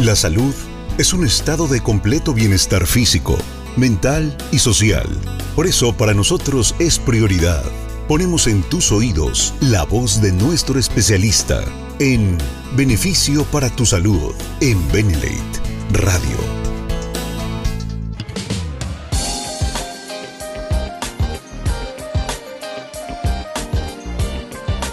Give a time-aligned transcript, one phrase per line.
[0.00, 0.54] La salud
[0.96, 3.36] es un estado de completo bienestar físico,
[3.76, 5.08] mental y social.
[5.56, 7.64] Por eso para nosotros es prioridad.
[8.06, 11.64] Ponemos en tus oídos la voz de nuestro especialista
[11.98, 12.38] en
[12.76, 15.34] Beneficio para tu Salud en Benelate
[15.90, 16.38] Radio.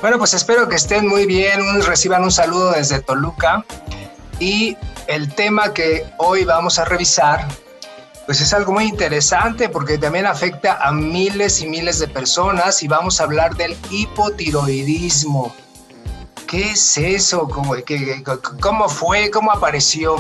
[0.01, 3.63] Bueno, pues espero que estén muy bien, reciban un saludo desde Toluca
[4.39, 4.75] y
[5.07, 7.47] el tema que hoy vamos a revisar,
[8.25, 12.87] pues es algo muy interesante porque también afecta a miles y miles de personas y
[12.87, 15.53] vamos a hablar del hipotiroidismo.
[16.47, 17.47] ¿Qué es eso?
[17.47, 19.31] ¿Cómo, fue?
[19.31, 20.15] ¿Cómo apareció?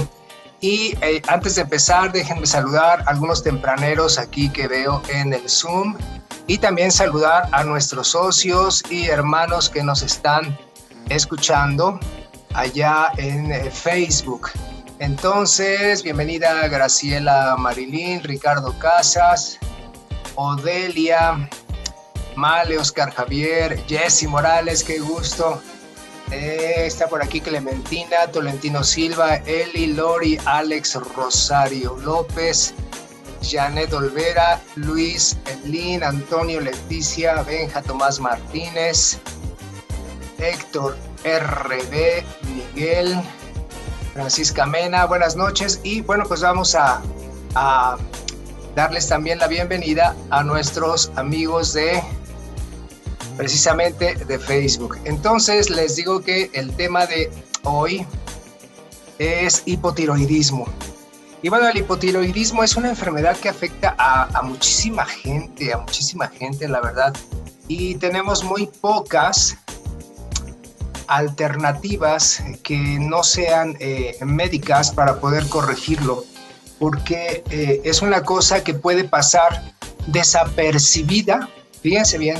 [0.59, 5.49] Y eh, antes de empezar, déjenme saludar a algunos tempraneros aquí que veo en el
[5.49, 5.95] Zoom
[6.47, 10.57] y también saludar a nuestros socios y hermanos que nos están
[11.09, 11.99] escuchando
[12.53, 14.49] allá en eh, Facebook.
[14.99, 19.59] Entonces, bienvenida Graciela Marilín, Ricardo Casas,
[20.35, 21.49] Odelia,
[22.35, 25.61] Male, Oscar Javier, Jesse Morales, qué gusto.
[26.31, 32.73] Eh, está por aquí Clementina, Tolentino Silva, Eli, Lori, Alex Rosario López,
[33.41, 39.19] Janet Olvera, Luis, Elín, Antonio, Leticia, Benja, Tomás Martínez,
[40.39, 42.23] Héctor RB,
[42.55, 43.21] Miguel,
[44.15, 47.01] Francisca Mena, buenas noches y bueno, pues vamos a,
[48.73, 52.01] darles también la bienvenida a nuestros amigos de
[53.35, 54.97] precisamente de Facebook.
[55.03, 57.29] Entonces les digo que el tema de
[57.63, 58.07] hoy
[59.19, 60.65] es hipotiroidismo.
[61.41, 66.69] Y bueno, el hipotiroidismo es una enfermedad que afecta a, muchísima gente, a muchísima gente,
[66.69, 67.13] la verdad.
[67.67, 69.57] Y tenemos muy pocas
[71.07, 76.23] alternativas que no sean eh, médicas para poder corregirlo,
[76.79, 79.73] porque eh, es una cosa que puede pasar
[80.07, 81.49] desapercibida,
[81.81, 82.37] fíjense bien,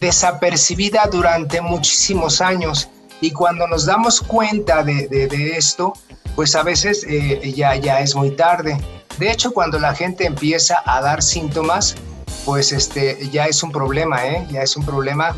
[0.00, 2.88] desapercibida durante muchísimos años
[3.20, 5.94] y cuando nos damos cuenta de, de, esto,
[6.34, 8.78] pues a veces eh, ya, ya es muy tarde.
[9.18, 11.96] De hecho, cuando la gente empieza a dar síntomas,
[12.44, 14.46] pues este, ya es un problema, ¿eh?
[14.50, 15.34] ya es un problema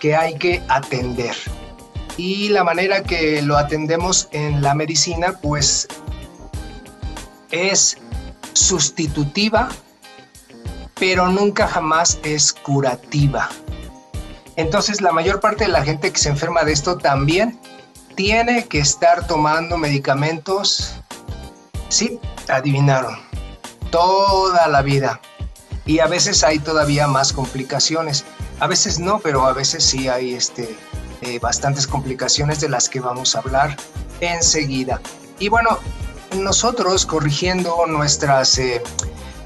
[0.00, 1.34] que hay que atender.
[2.18, 5.86] Y la manera que lo atendemos en la medicina, pues
[7.52, 7.96] es
[8.54, 9.68] sustitutiva,
[10.98, 13.48] pero nunca jamás es curativa.
[14.56, 17.56] Entonces la mayor parte de la gente que se enferma de esto también
[18.16, 20.96] tiene que estar tomando medicamentos,
[21.88, 22.18] sí,
[22.48, 23.16] adivinaron,
[23.92, 25.20] toda la vida.
[25.86, 28.24] Y a veces hay todavía más complicaciones.
[28.58, 30.76] A veces no, pero a veces sí hay este,
[31.22, 33.76] eh, bastantes complicaciones de las que vamos a hablar
[34.20, 35.00] enseguida.
[35.38, 35.78] Y bueno,
[36.36, 38.82] nosotros corrigiendo nuestras eh,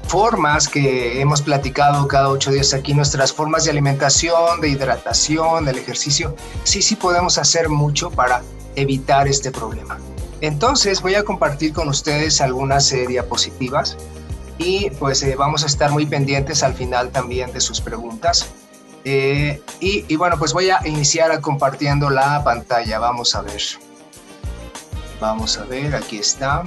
[0.07, 5.77] formas que hemos platicado cada ocho días aquí, nuestras formas de alimentación, de hidratación, del
[5.77, 8.41] ejercicio, sí, sí podemos hacer mucho para
[8.75, 9.97] evitar este problema.
[10.41, 13.97] Entonces voy a compartir con ustedes algunas eh, diapositivas
[14.57, 18.49] y pues eh, vamos a estar muy pendientes al final también de sus preguntas.
[19.05, 22.99] Eh, y, y bueno, pues voy a iniciar compartiendo la pantalla.
[22.99, 23.61] Vamos a ver.
[25.19, 26.63] Vamos a ver, aquí está.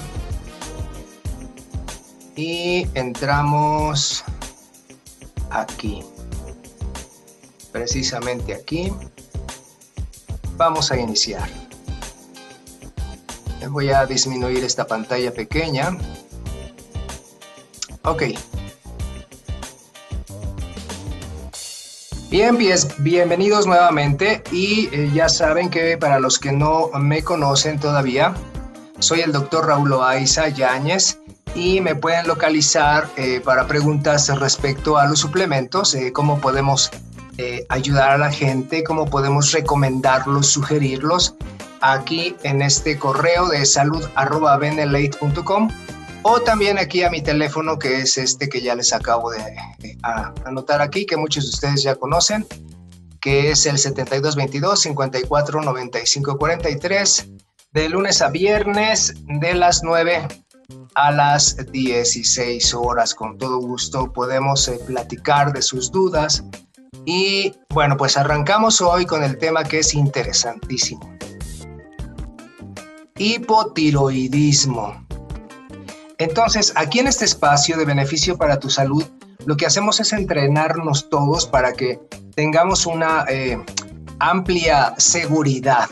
[2.35, 4.25] Y entramos
[5.51, 6.05] aquí.
[7.73, 8.93] Precisamente aquí.
[10.57, 11.49] Vamos a iniciar.
[13.71, 15.97] Voy a disminuir esta pantalla pequeña.
[18.05, 18.23] Ok
[22.29, 22.59] Bien,
[22.99, 28.35] bienvenidos nuevamente y eh, ya saben que para los que no me conocen todavía,
[28.99, 31.21] soy el doctor Raúl Oaiza Yáñez
[31.55, 36.91] y me pueden localizar eh, para preguntas respecto a los suplementos, eh, cómo podemos
[37.69, 41.35] ayudar a la gente, cómo podemos recomendarlos, sugerirlos
[41.83, 45.69] aquí en este correo de salud.benelate.com
[46.29, 49.39] o también aquí a mi teléfono que es este que ya les acabo de,
[50.45, 52.45] anotar aquí, que muchos de ustedes ya conocen,
[53.21, 57.29] que es el 7222 54 95 43
[57.71, 60.27] de lunes a viernes de las 9
[60.97, 63.15] a las 16 horas.
[63.15, 66.43] Con todo gusto podemos eh, platicar de sus dudas.
[67.05, 71.17] Y bueno, pues arrancamos hoy con el tema que es interesantísimo.
[73.17, 75.06] Hipotiroidismo.
[76.19, 79.05] Entonces, aquí en este espacio de beneficio para tu salud,
[79.45, 82.01] lo que hacemos es entrenarnos todos para que
[82.35, 83.63] tengamos una eh,
[84.19, 85.89] amplia seguridad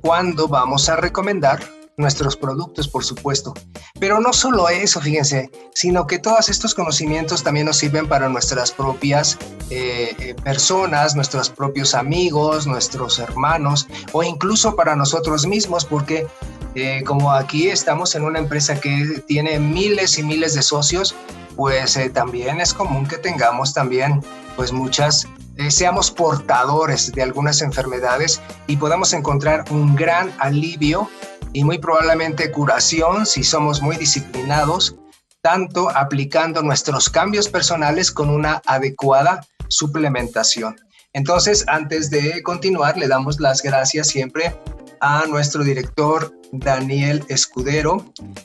[0.00, 1.60] cuando vamos a recomendar
[1.96, 3.52] nuestros productos, por supuesto.
[4.00, 8.72] Pero no solo eso, fíjense, sino que todos estos conocimientos también nos sirven para nuestras
[8.72, 9.38] propias
[9.70, 16.26] eh, eh, personas, nuestros propios amigos, nuestros hermanos o incluso para nosotros mismos, porque
[16.74, 21.14] eh, como aquí estamos en una empresa que tiene miles y miles de socios,
[21.56, 24.22] pues también es común que tengamos también
[24.56, 25.28] pues muchas
[25.68, 31.08] seamos portadores de algunas enfermedades y podamos encontrar un gran alivio
[31.52, 34.96] y muy probablemente curación si somos muy disciplinados,
[35.42, 40.76] tanto aplicando nuestros cambios personales con una adecuada suplementación.
[41.12, 44.56] Entonces, antes de continuar, le damos las gracias siempre
[45.00, 48.04] a nuestro director Daniel Escudero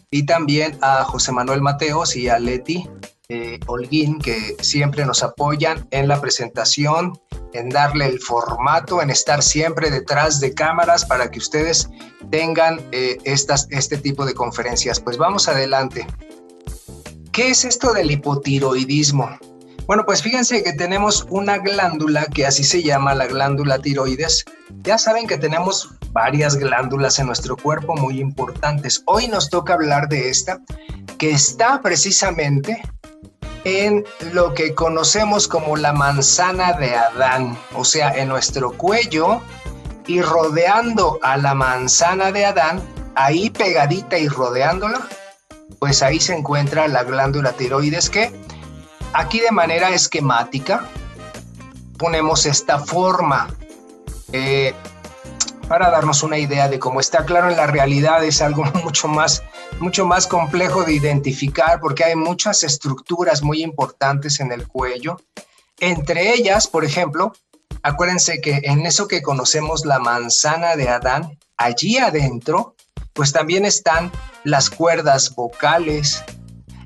[0.10, 2.90] y también a José Manuel Mateos y a Leti
[3.30, 7.20] eh, Holguín, que siempre nos apoyan en la presentación,
[7.54, 11.90] en darle el formato, en estar siempre detrás de cámaras para que ustedes
[12.32, 15.02] tengan eh, estas, este tipo de conferencias.
[15.02, 16.08] Pues vamos adelante.
[17.34, 19.38] ¿Qué es esto del hipotiroidismo?
[19.88, 24.46] Bueno, pues fíjense que tenemos una glándula que así se llama la glándula tiroides.
[24.84, 29.04] Ya saben que tenemos varias glándulas en nuestro cuerpo muy importantes.
[29.06, 30.60] Hoy nos toca hablar de esta
[31.20, 32.82] que está precisamente
[33.66, 34.04] en
[34.34, 39.42] lo que conocemos como la manzana de Adán, o sea, en nuestro cuello
[40.08, 42.82] y rodeando a la manzana de Adán,
[43.14, 45.08] ahí pegadita y rodeándola,
[45.78, 48.34] pues ahí se encuentra la glándula tiroides que
[49.14, 50.84] aquí de manera esquemática
[52.00, 53.50] ponemos esta forma.
[54.32, 54.74] Eh,
[55.68, 59.44] para darnos una idea de cómo está claro en la realidad es algo mucho más
[59.80, 65.18] mucho más complejo de identificar porque hay muchas estructuras muy importantes en el cuello.
[65.80, 67.34] Entre ellas, por ejemplo,
[67.84, 72.76] acuérdense que en eso que conocemos la manzana de Adán, allí adentro,
[73.14, 74.12] pues también están
[74.44, 76.24] las cuerdas vocales.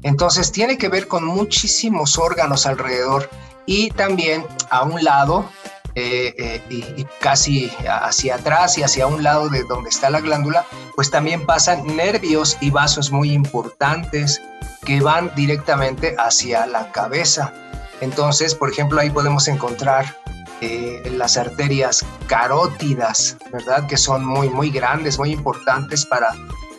[0.04, 3.30] Entonces tiene que ver con muchísimos órganos alrededor
[3.66, 5.50] y también a un lado
[5.96, 10.66] eh, eh, y, casi hacia atrás y hacia un lado de donde está la glándula,
[10.96, 14.42] pues también pasan nervios y vasos muy importantes
[14.86, 17.54] que van directamente hacia la cabeza.
[18.00, 20.18] Entonces, por ejemplo, ahí podemos encontrar
[20.62, 23.86] eh, las arterias carótidas, ¿verdad?
[23.88, 26.34] Que son muy, muy grandes, muy importantes para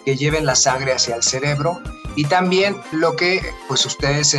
[0.07, 1.81] que lleven la sangre hacia el cerebro.
[2.17, 4.37] Y también lo que, pues ustedes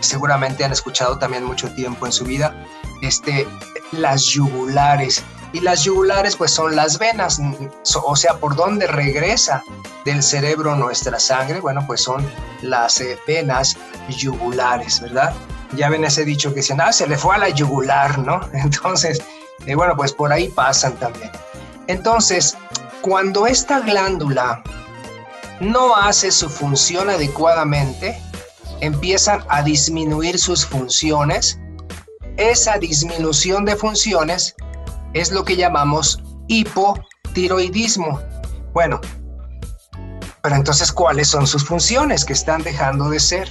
[0.00, 2.54] seguramente han escuchado también mucho tiempo en su vida,
[3.02, 3.46] este,
[3.92, 5.22] las yugulares.
[5.52, 7.40] Y las yugulares pues son las venas,
[8.02, 9.62] o sea, por donde regresa
[10.04, 12.26] del cerebro nuestra sangre, bueno, pues son
[12.62, 13.76] las eh, venas
[14.08, 15.34] yugulares, ¿verdad?
[15.74, 18.40] Ya ven ese dicho que dicen, ah, se le fue a la yugular, ¿no?
[18.52, 19.22] Entonces,
[19.66, 21.30] eh, bueno, pues por ahí pasan también.
[21.86, 22.56] Entonces,
[23.00, 24.62] cuando esta glándula
[25.60, 28.20] no hace su función adecuadamente,
[28.80, 31.58] empiezan a disminuir sus funciones
[32.36, 34.54] esa disminución de funciones
[35.14, 38.20] es lo que llamamos hipotiroidismo.
[38.72, 39.00] Bueno,
[40.42, 43.48] pero entonces, ¿cuáles son sus funciones que están dejando de ser?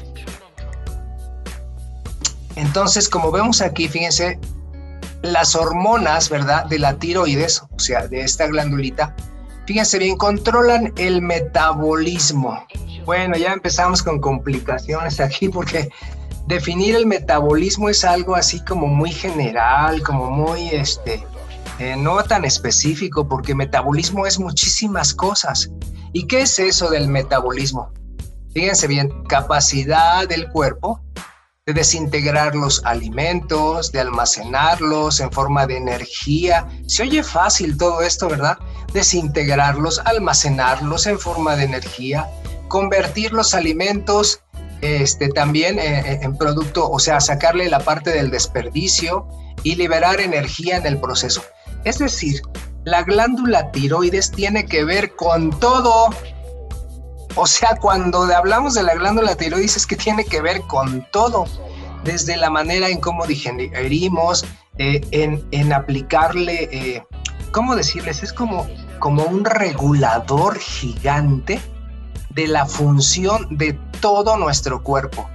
[2.56, 4.40] Entonces, como vemos aquí, fíjense,
[5.22, 6.66] las hormonas, ¿verdad?
[6.66, 9.14] De la tiroides, o sea, de esta glandulita,
[9.66, 12.66] fíjense bien, controlan el metabolismo.
[13.06, 15.90] Bueno, ya empezamos con complicaciones aquí porque
[16.48, 21.26] definir el metabolismo es algo así como muy general, como muy, este,
[21.80, 25.70] eh, no tan específico, porque metabolismo es muchísimas cosas.
[26.14, 27.92] ¿Y qué es eso del metabolismo?
[28.54, 31.02] Fíjense bien, capacidad del cuerpo
[31.66, 36.68] de desintegrar los alimentos, de almacenarlos en forma de energía.
[36.86, 38.60] Se oye fácil todo esto, ¿verdad?
[38.94, 42.30] Desintegrarlos, almacenarlos en forma de energía,
[42.68, 44.42] convertir los alimentos
[44.82, 49.28] este, también eh, eh, en producto, o sea, sacarle la parte del desperdicio
[49.64, 51.44] y liberar energía en el proceso.
[51.84, 52.42] Es decir,
[52.84, 56.10] la glándula tiroides tiene que ver con todo.
[57.36, 61.46] O sea, cuando hablamos de la glándula tiroides es que tiene que ver con todo,
[62.04, 64.46] desde la manera en cómo digerimos,
[64.78, 67.04] eh, en, aplicarle,
[67.52, 68.24] ¿cómo decirles?
[68.24, 68.68] Es como,
[69.00, 71.60] como un regulador gigante
[72.36, 75.28] de la función de todo nuestro cuerpo.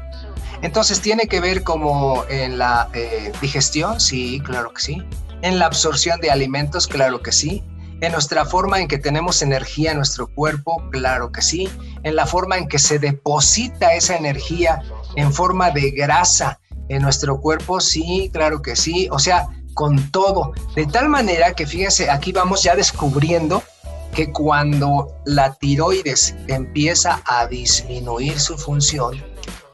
[0.63, 5.03] Entonces tiene que ver como en la eh, digestión, sí, claro que sí.
[5.41, 7.65] En la absorción de alimentos, claro que sí.
[8.03, 11.71] En nuestra forma en que tenemos energía en nuestro cuerpo, claro que sí.
[12.03, 14.83] En la forma en que se deposita esa energía
[15.17, 19.09] en forma de grasa en nuestro cuerpo, sí, claro que sí.
[19.11, 20.53] O sea, con todo.
[20.75, 23.63] De tal manera que fíjense, aquí vamos ya descubriendo
[24.15, 29.23] que cuando la tiroides empieza a disminuir su función,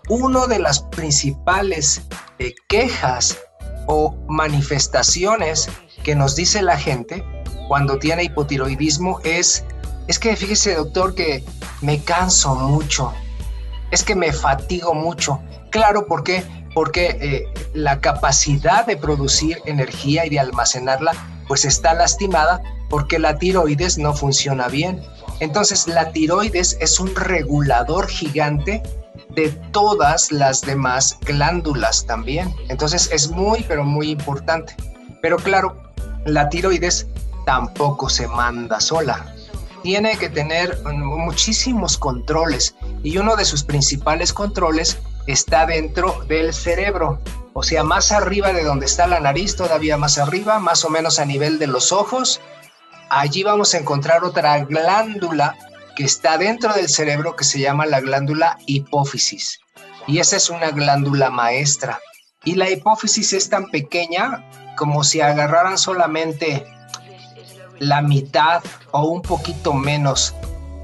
[0.08, 2.02] una de las principales
[2.38, 3.38] eh, quejas
[3.86, 5.68] o manifestaciones
[6.04, 7.24] que nos dice la gente
[7.68, 9.64] cuando tiene hipotiroidismo es,
[10.06, 11.44] es que fíjese doctor que
[11.80, 13.12] me canso mucho,
[13.90, 15.40] es que me fatigo mucho.
[15.70, 16.44] Claro, ¿por qué?
[16.74, 21.12] Porque eh, la capacidad de producir energía y de almacenarla
[21.48, 25.02] pues está lastimada porque la tiroides no funciona bien.
[25.40, 28.82] Entonces la tiroides es un regulador gigante
[29.30, 32.54] de todas las demás glándulas también.
[32.68, 34.74] Entonces es muy, pero muy importante.
[35.20, 35.76] Pero claro,
[36.24, 37.06] la tiroides
[37.44, 39.34] tampoco se manda sola.
[39.82, 47.20] Tiene que tener muchísimos controles y uno de sus principales controles está dentro del cerebro,
[47.52, 51.18] o sea, más arriba de donde está la nariz, todavía más arriba, más o menos
[51.18, 52.40] a nivel de los ojos.
[53.08, 55.56] Allí vamos a encontrar otra glándula
[55.94, 59.60] que está dentro del cerebro que se llama la glándula hipófisis.
[60.06, 62.00] Y esa es una glándula maestra.
[62.44, 64.44] Y la hipófisis es tan pequeña
[64.76, 66.66] como si agarraran solamente
[67.78, 70.34] la mitad o un poquito menos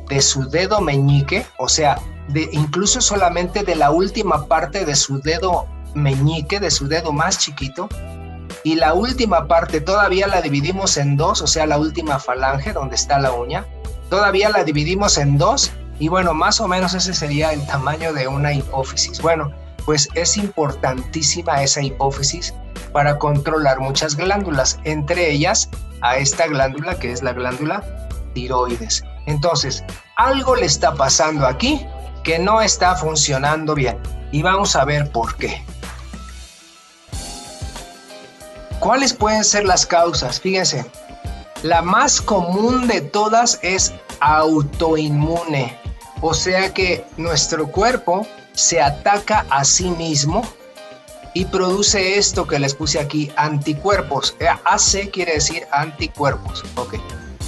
[0.08, 1.98] de su dedo meñique, o sea,
[2.28, 7.38] de incluso solamente de la última parte de su dedo meñique, de su dedo más
[7.38, 7.88] chiquito,
[8.64, 12.94] y la última parte todavía la dividimos en dos, o sea, la última falange donde
[12.94, 13.66] está la uña,
[14.08, 18.28] todavía la dividimos en dos y bueno, más o menos ese sería el tamaño de
[18.28, 19.20] una hipófisis.
[19.20, 19.52] Bueno,
[19.84, 22.54] pues es importantísima esa hipófisis
[22.92, 25.68] para controlar muchas glándulas, entre ellas
[26.00, 27.82] a esta glándula que es la glándula
[28.34, 29.04] tiroides.
[29.26, 29.84] Entonces,
[30.16, 31.86] algo le está pasando aquí
[32.24, 33.98] que no está funcionando bien
[34.30, 35.64] y vamos a ver por qué.
[38.82, 40.40] ¿Cuáles pueden ser las causas?
[40.40, 40.84] Fíjense,
[41.62, 45.78] la más común de todas es autoinmune,
[46.20, 50.42] o sea que nuestro cuerpo se ataca a sí mismo
[51.32, 54.34] y produce esto que les puse aquí, anticuerpos.
[54.40, 56.94] Eh, AC quiere decir anticuerpos, ok.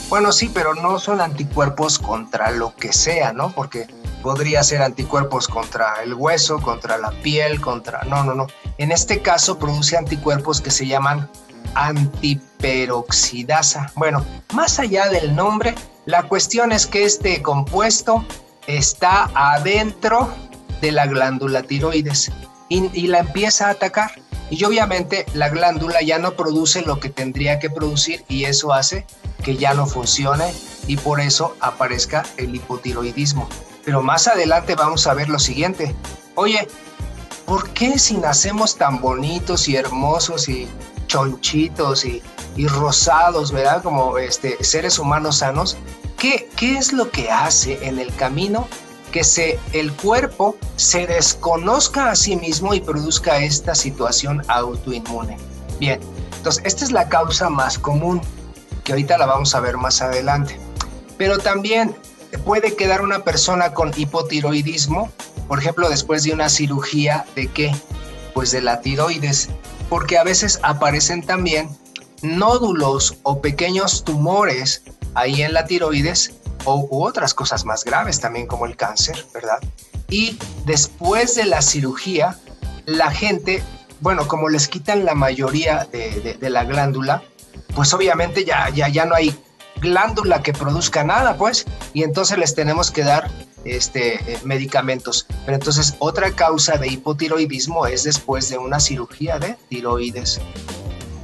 [0.09, 3.51] Bueno, sí, pero no son anticuerpos contra lo que sea, ¿no?
[3.51, 3.89] Porque
[4.23, 8.05] podría ser anticuerpos contra el hueso, contra la piel, contra...
[8.05, 8.47] No, no, no.
[8.79, 11.29] En este caso produce anticuerpos que se llaman
[11.75, 13.93] antiperoxidasa.
[13.97, 15.75] Bueno, más allá del nombre,
[16.07, 18.25] la cuestión es que este compuesto
[18.67, 20.33] está adentro
[20.81, 22.33] de la glándula tiroides
[22.69, 24.11] y, la empieza a atacar.
[24.51, 29.07] Y obviamente la glándula ya no produce lo que tendría que producir y eso hace
[29.43, 30.53] que ya no funcione
[30.87, 33.49] y por eso aparezca el hipotiroidismo.
[33.85, 35.95] Pero más adelante vamos a ver lo siguiente.
[36.35, 36.69] Oye,
[37.47, 40.69] ¿por qué si nacemos tan bonitos y hermosos y
[41.07, 42.23] chonchitos y,
[42.69, 43.83] rosados, ¿verdad?
[43.83, 45.77] Como este, seres humanos sanos,
[46.17, 48.69] ¿qué, ¿qué es lo que hace en el camino
[49.15, 55.37] que se, el cuerpo se desconozca a sí mismo y produzca esta situación autoinmune.
[55.79, 56.01] Bien,
[56.37, 58.21] entonces esta es la causa más común,
[58.83, 60.59] que ahorita la vamos a ver más adelante.
[61.17, 61.95] Pero también
[62.45, 65.13] puede quedar una persona con hipotiroidismo,
[65.49, 67.75] por ejemplo, después de una cirugía de qué?
[68.33, 69.49] Pues de la tiroides,
[69.89, 71.69] porque a veces aparecen también
[72.23, 74.83] nódulos o pequeños tumores
[75.15, 76.35] ahí en la tiroides
[76.65, 79.59] o otras cosas más graves también como el cáncer, ¿verdad?
[80.09, 82.39] Y después de la cirugía,
[82.87, 83.63] la gente,
[84.01, 87.23] bueno, como les quitan la mayoría de, la glándula,
[87.75, 89.37] pues obviamente ya, ya, ya no hay
[89.81, 93.31] glándula que produzca nada, pues, y entonces les tenemos que dar
[93.65, 95.27] este, eh, medicamentos.
[95.45, 100.41] Pero entonces otra causa de hipotiroidismo es después de una cirugía de tiroides.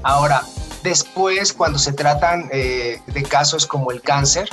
[0.02, 0.42] Ahora,
[0.82, 4.49] después cuando se tratan eh, de casos como el cáncer,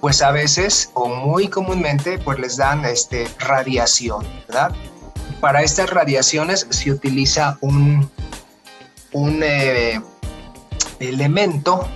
[0.00, 4.72] pues a veces o muy comúnmente pues les dan este, radiación, ¿verdad?
[5.40, 8.10] Para estas radiaciones se utiliza un,
[9.12, 10.00] un eh,
[11.00, 11.88] elemento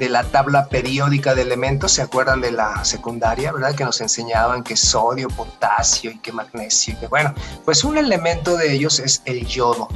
[0.00, 3.74] de la tabla periódica de elementos, ¿se acuerdan de la secundaria, verdad?
[3.74, 7.34] Que nos enseñaban que sodio, potasio y que magnesio, que bueno,
[7.66, 9.88] pues un elemento de ellos es el yodo.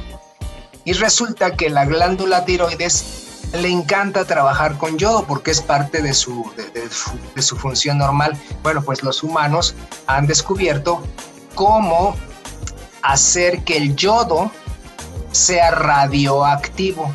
[0.85, 6.13] Y resulta que la glándula tiroides le encanta trabajar con yodo porque es parte de
[6.13, 8.37] su, de, su, función normal.
[8.61, 9.73] Bueno, pues los humanos
[10.05, 11.01] han descubierto
[11.55, 12.15] cómo
[13.01, 14.51] hacer que el yodo
[15.31, 17.11] sea radioactivo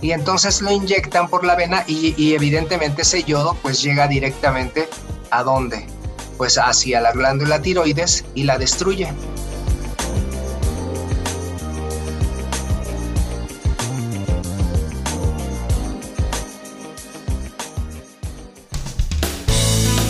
[0.00, 4.88] y entonces lo inyectan por la vena y, evidentemente ese yodo pues llega directamente
[5.30, 5.86] a dónde?
[6.36, 9.08] Pues hacia la glándula tiroides y la destruye.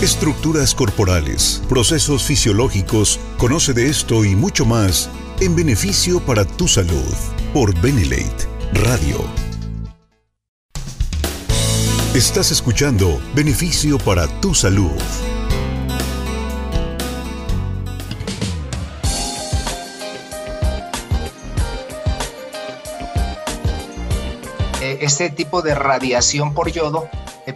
[0.03, 7.15] Estructuras corporales, procesos fisiológicos, conoce de esto y mucho más en beneficio para tu salud
[7.53, 9.48] por Benelate Radio.
[12.19, 14.91] Estás escuchando Beneficio para tu salud.
[24.83, 27.09] Eh, este tipo de radiación por yodo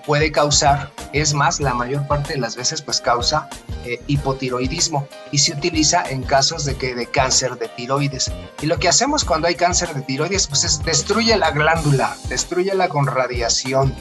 [0.07, 3.49] puede causar, es más, la mayor parte de las veces pues causa
[3.85, 8.31] eh, hipotiroidismo y se utiliza en casos de que de cáncer de tiroides.
[8.61, 12.89] Y lo que hacemos cuando hay cáncer de tiroides pues es destruye la glándula, destruyela
[12.89, 13.93] con radiación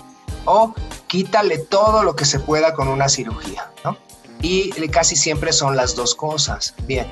[0.46, 0.74] o
[1.08, 3.98] quítale todo lo que se pueda con una cirugía, ¿no?
[4.42, 6.74] Y casi siempre son las dos cosas.
[6.88, 7.06] Bien.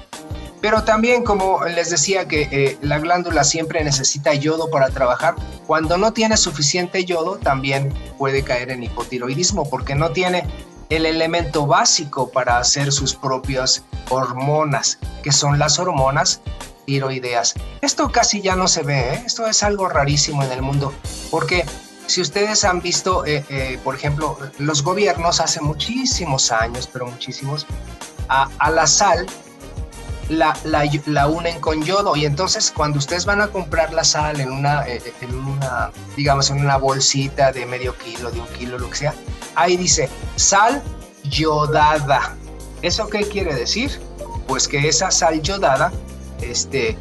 [0.61, 5.35] Pero también, como les decía, que eh, la glándula siempre necesita yodo para trabajar.
[5.67, 10.43] Cuando no tiene suficiente yodo, también puede caer en hipotiroidismo porque no tiene
[10.89, 16.41] el elemento básico para hacer sus propias hormonas, que son las hormonas
[16.85, 17.53] tiroideas.
[17.81, 19.23] Esto casi ya no se ve, ¿eh?
[19.25, 20.91] esto es algo rarísimo en el mundo,
[21.29, 21.63] porque
[22.09, 27.65] si ustedes han visto, eh, por ejemplo, los gobiernos hace muchísimos años, pero muchísimos,
[28.29, 29.25] a, la sal
[30.29, 34.87] la, unen con yodo y entonces cuando ustedes van a comprar la sal en una,
[34.87, 38.97] eh, en una, digamos, en una bolsita de medio kilo, de un kilo, lo que
[38.97, 39.13] sea,
[39.55, 40.81] ahí dice sal
[41.23, 42.35] yodada.
[42.81, 43.99] ¿Eso qué quiere decir?
[44.47, 45.91] Pues que esa sal yodada,
[46.41, 46.97] este, eh,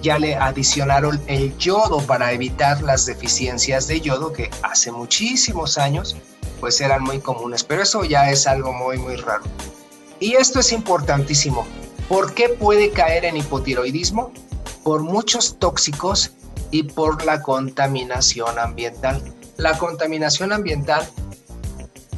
[0.00, 6.16] ya le adicionaron el yodo para evitar las deficiencias de yodo que hace muchísimos años
[6.60, 9.42] pues eran muy comunes, pero eso ya es algo muy, muy raro.
[10.20, 11.66] Y esto es importantísimo.
[12.08, 14.32] ¿Por qué puede caer en hipotiroidismo?
[14.84, 16.30] Por muchos tóxicos
[16.70, 19.20] y por la contaminación ambiental.
[19.56, 21.04] La contaminación ambiental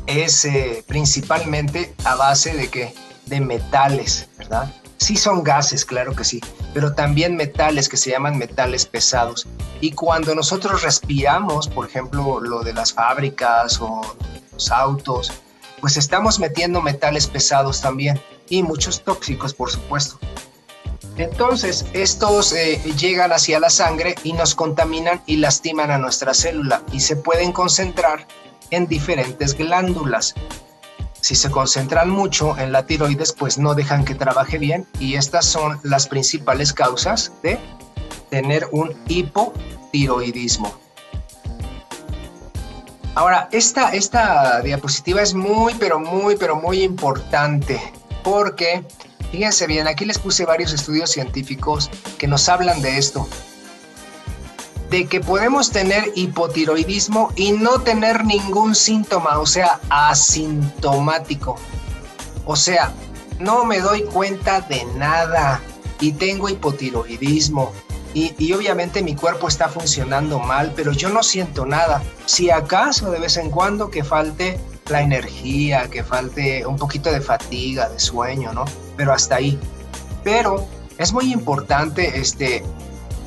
[0.06, 2.94] es eh, principalmente a base de que
[3.24, 4.70] de metales, ¿verdad?
[5.04, 6.40] Sí son gases, claro que sí,
[6.72, 9.46] pero también metales que se llaman metales pesados.
[9.82, 14.00] Y cuando nosotros respiramos, por ejemplo, lo de las fábricas o
[14.50, 15.30] los autos,
[15.82, 20.18] pues estamos metiendo metales pesados también y muchos tóxicos, por supuesto.
[21.18, 26.82] Entonces, estos eh, llegan hacia la sangre y nos contaminan y lastiman a nuestra célula
[26.92, 28.26] y se pueden concentrar
[28.70, 30.34] en diferentes glándulas.
[31.24, 35.46] Si se concentran mucho en la tiroides, pues no dejan que trabaje bien y estas
[35.46, 37.58] son las principales causas de
[38.28, 40.78] tener un hipotiroidismo.
[43.14, 47.80] Ahora, esta, esta diapositiva es muy, pero muy, pero muy importante
[48.22, 48.84] porque,
[49.32, 53.26] fíjense bien, aquí les puse varios estudios científicos que nos hablan de esto,
[54.94, 61.56] de que podemos tener hipotiroidismo y no tener ningún síntoma, o sea, asintomático.
[62.46, 62.92] O sea,
[63.40, 65.60] no me doy cuenta de nada
[65.98, 67.72] y tengo hipotiroidismo.
[68.14, 72.00] Y, y, obviamente mi cuerpo está funcionando mal, pero yo no siento nada.
[72.26, 77.20] Si acaso de vez en cuando que falte la energía, que falte un poquito de
[77.20, 78.64] fatiga, de sueño, ¿no?
[78.96, 79.58] Pero hasta ahí.
[80.22, 80.64] Pero
[80.98, 82.62] es muy importante este,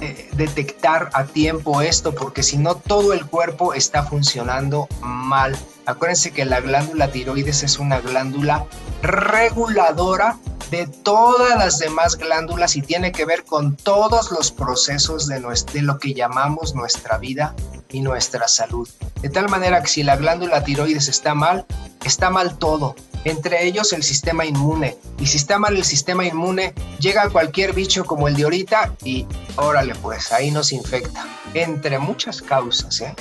[0.02, 5.58] eh, detectar a tiempo esto, porque si no todo el cuerpo está funcionando mal.
[5.86, 8.66] Acuérdense que la glándula tiroides es una glándula
[9.02, 10.38] reguladora
[10.70, 15.40] de todas las demás glándulas y tiene que ver con todos los procesos de,
[15.74, 17.56] de lo que llamamos nuestra vida
[17.90, 18.88] y nuestra salud.
[19.22, 21.66] De tal manera que si la glándula tiroides está mal,
[22.04, 24.98] está mal todo, entre ellos el sistema inmune.
[25.20, 29.26] Y si está mal el sistema inmune, llega cualquier bicho como el de ahorita y
[29.56, 31.26] órale pues, ahí nos infecta.
[31.54, 33.14] Entre muchas causas, ¿eh?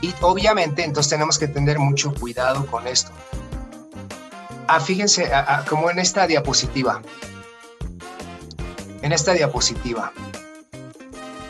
[0.00, 3.12] Y obviamente entonces tenemos que tener mucho cuidado con esto.
[4.66, 5.30] Ah, fíjense,
[5.68, 7.02] como en esta diapositiva.
[9.02, 10.12] En esta diapositiva.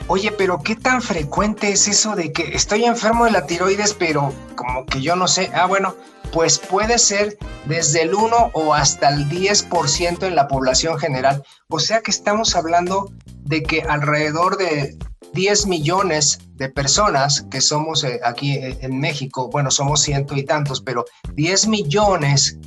[0.08, 4.32] Oye, pero ¿qué tan frecuente es eso de que estoy enfermo de la tiroides, pero
[4.56, 5.50] como que yo no sé?
[5.54, 5.94] Ah, bueno,
[6.32, 11.44] pues puede ser desde el 1 o hasta el 10% en la población general.
[11.68, 13.12] O sea que estamos hablando
[13.44, 14.96] de que alrededor de
[15.34, 20.44] 10 millones de personas que somos eh, aquí eh, en México, bueno, somos ciento y
[20.44, 22.58] tantos, pero 10 millones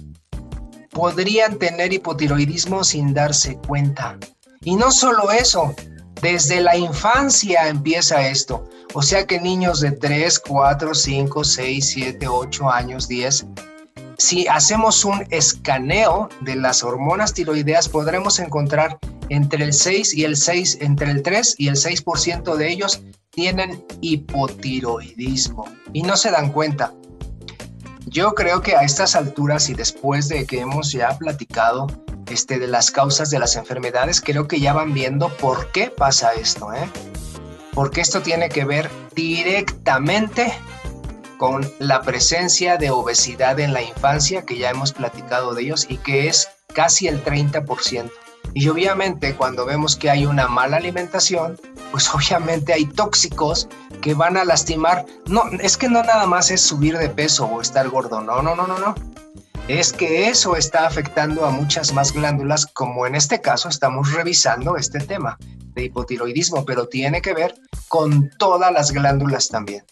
[0.91, 4.17] podrían tener hipotiroidismo sin darse cuenta.
[4.62, 5.75] Y no solo eso,
[6.26, 8.68] desde la infancia empieza esto.
[8.96, 13.46] O sea que niños de 3, 4, 5, 6, 7, 8 años, 10,
[14.18, 18.98] si hacemos un escaneo de las hormonas tiroideas, podremos encontrar
[19.30, 23.86] entre el 6 y el 6, entre el 3 y el 6% de ellos tienen
[24.02, 26.92] hipotiroidismo y no se dan cuenta.
[28.08, 31.88] yo creo que a estas alturas y después de que hemos ya platicado
[32.28, 36.34] este, de las causas de las enfermedades, creo que ya van viendo por qué pasa
[36.34, 36.90] esto, ¿eh?
[37.74, 40.54] Porque esto tiene que ver directamente
[41.38, 45.98] con la presencia de obesidad en la infancia, que ya hemos platicado de ellos, y
[45.98, 48.12] que es casi el 30%.
[48.54, 51.60] Y obviamente cuando vemos que hay una mala alimentación,
[51.92, 53.68] pues obviamente hay tóxicos
[54.02, 55.06] que van a lastimar.
[55.28, 58.56] No, es que no nada más es subir de peso o estar gordo, no, no,
[58.56, 58.96] no, no, no.
[59.67, 64.78] Es que eso está afectando a muchas más glándulas, como en este caso estamos revisando
[64.78, 65.39] este tema
[65.73, 67.56] de hipotiroidismo, pero tiene que ver
[67.88, 69.84] con todas las glándulas también.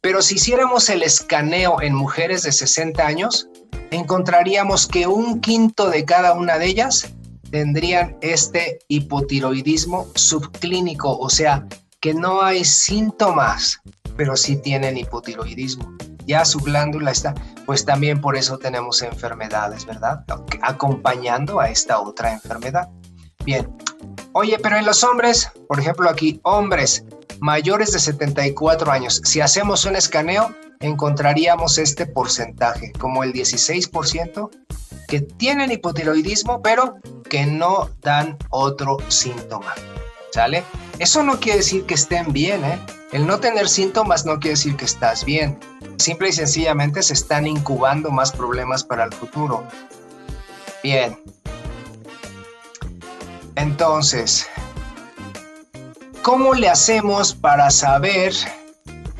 [0.00, 3.48] Pero si hiciéramos el escaneo en mujeres de 60 años,
[3.92, 7.08] encontraríamos que un quinto de cada una de ellas
[7.52, 11.64] tendrían este hipotiroidismo subclínico, o sea,
[12.00, 13.80] que no hay síntomas,
[14.16, 15.96] pero sí tienen hipotiroidismo.
[16.26, 17.34] Ya su glándula está,
[17.66, 20.24] pues también por eso tenemos enfermedades, ¿verdad?
[20.62, 22.88] Acompañando a esta otra enfermedad.
[23.44, 23.68] Bien,
[24.32, 27.04] oye, pero en los hombres, por ejemplo aquí, hombres
[27.40, 34.50] mayores de 74 años, si hacemos un escaneo, encontraríamos este porcentaje, como el 16%,
[35.08, 36.96] que tienen hipotiroidismo, pero
[37.28, 39.74] que no dan otro síntoma.
[40.32, 40.64] ¿Sale?
[40.98, 42.78] Eso no quiere decir que estén bien, ¿eh?
[43.12, 45.58] El no tener síntomas no quiere decir que estás bien.
[45.98, 49.66] Simple y sencillamente se están incubando más problemas para el futuro.
[50.82, 51.20] Bien.
[53.56, 54.48] Entonces,
[56.22, 58.32] ¿cómo le hacemos para saber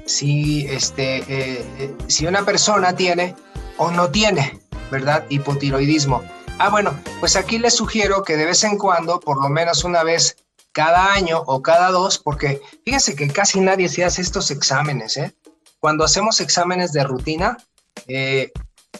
[0.06, 3.36] si, este, eh, eh, si una persona tiene
[3.76, 4.62] o no tiene?
[4.92, 5.24] ¿verdad?
[5.30, 6.22] Hipotiroidismo.
[6.58, 10.04] Ah, bueno, pues aquí les sugiero que de vez en cuando, por lo menos una
[10.04, 10.36] vez
[10.72, 15.34] cada año o cada dos, porque fíjense que casi nadie se hace estos exámenes, ¿eh?
[15.80, 17.56] Cuando hacemos exámenes de rutina,
[18.06, 18.52] eh,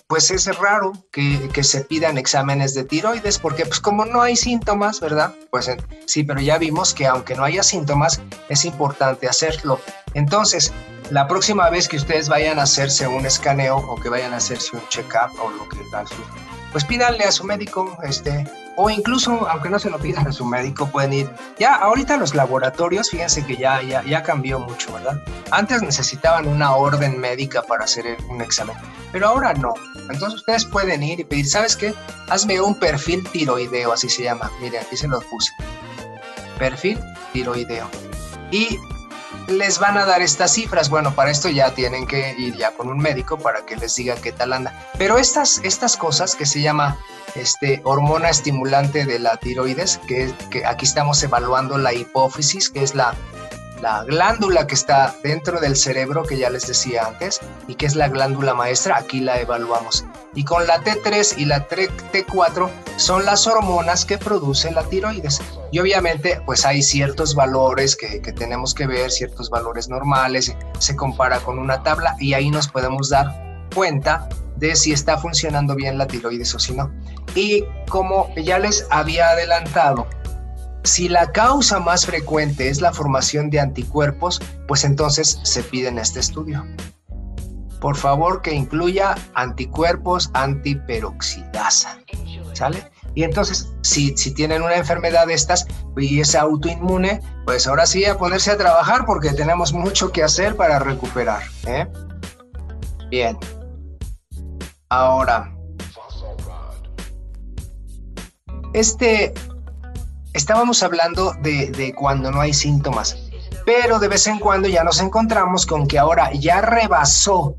[0.07, 4.37] pues es raro que, que, se pidan exámenes de tiroides, porque pues como no hay
[4.37, 5.35] síntomas, ¿verdad?
[5.51, 9.81] Pues eh, sí, pero ya vimos que aunque no haya síntomas, es importante hacerlo.
[10.15, 10.73] Entonces,
[11.11, 14.77] la próxima vez que ustedes vayan a hacerse un escaneo o que vayan a hacerse
[14.77, 15.83] un check-up o lo que
[16.73, 20.45] pues pídanle a su médico, este, o incluso, aunque no se lo pidan a su
[20.45, 21.31] médico, pueden ir.
[21.59, 25.21] Ya, ahorita los laboratorios, fíjense que ya, ya, ya cambió mucho, ¿verdad?
[25.51, 28.77] Antes necesitaban una orden médica para hacer un examen,
[29.13, 29.75] pero ahora no.
[30.11, 31.95] Entonces ustedes pueden ir y pedir, ¿sabes qué?
[32.29, 34.51] Hazme un perfil tiroideo, así se llama.
[34.61, 35.53] Mire, aquí se lo puse.
[36.59, 36.99] Perfil
[37.33, 37.89] tiroideo.
[38.51, 38.79] Y
[39.49, 40.89] les van a dar estas cifras.
[40.89, 44.17] Bueno, para esto ya tienen que ir ya con un médico para que les diga
[44.17, 44.89] qué tal anda.
[44.99, 46.99] Pero estas, estas cosas que se llama
[47.35, 52.95] este, hormona estimulante de la tiroides, que, que aquí estamos evaluando la hipófisis, que es
[52.95, 53.15] la
[53.83, 57.97] la glándula que está dentro del cerebro, que ya les decía antes, y que es
[57.97, 60.05] la glándula maestra, aquí la evaluamos.
[60.35, 65.41] Y con la T3 y la T4 son las hormonas que produce la tiroides.
[65.73, 70.95] Y obviamente, pues hay ciertos valores que, que tenemos que ver, ciertos valores normales, se
[70.95, 75.99] compara con una tabla y ahí nos podemos dar cuenta de si está funcionando bien
[75.99, 76.93] la tiroides o si no.
[77.35, 80.07] Y como ya les había adelantado,
[80.85, 85.99] si la causa más frecuente es la formación de anticuerpos, pues entonces se pide en
[85.99, 86.65] este estudio.
[87.81, 91.99] Por favor que incluya anticuerpos antiperoxidasa.
[92.53, 92.91] ¿Sale?
[93.15, 95.67] Y entonces, si, si tienen una enfermedad de estas
[95.97, 100.57] y es autoinmune, pues ahora sí a ponerse a trabajar porque tenemos mucho que hacer
[100.57, 101.43] para recuperar.
[101.67, 101.87] ¿eh?
[103.11, 103.37] Bien.
[104.89, 105.53] Ahora,
[108.73, 109.35] este
[110.33, 113.17] estábamos hablando de, cuando no hay síntomas,
[113.65, 117.57] pero de vez en cuando ya nos encontramos con que ahora ya rebasó,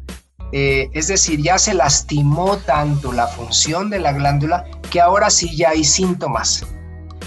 [0.52, 5.56] eh, es decir, ya se lastimó tanto la función de la glándula que ahora sí
[5.56, 6.66] ya hay síntomas.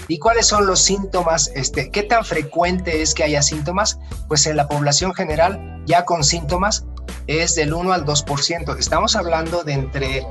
[0.07, 1.51] ¿Y cuáles son los síntomas?
[1.53, 3.99] Este, ¿Qué tan frecuente es que haya síntomas?
[4.29, 6.85] Pues en la población general, ya con síntomas,
[7.27, 8.77] es del 1 al 2%.
[8.77, 10.25] Estamos hablando de entre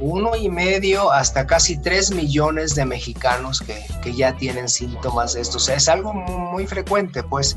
[0.00, 5.56] uno y medio hasta casi tres millones de mexicanos que, ya tienen síntomas de esto.
[5.56, 7.56] O sea, es algo muy, frecuente, pues.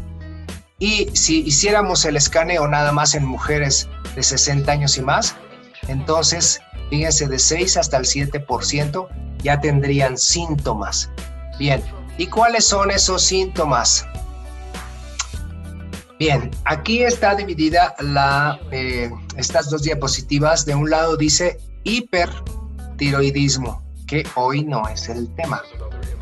[0.80, 5.36] Y si hiciéramos el escaneo nada más en mujeres de 60 años y más,
[5.88, 9.08] entonces, fíjense, de 6 hasta el 7%
[9.44, 11.10] ya tendrían síntomas.
[11.60, 11.84] Bien,
[12.18, 14.06] ¿y cuáles son esos síntomas?
[16.20, 20.66] Bien, aquí está dividida la, eh, estas dos diapositivas.
[20.66, 25.62] De un lado dice hipertiroidismo, que hoy no es el tema.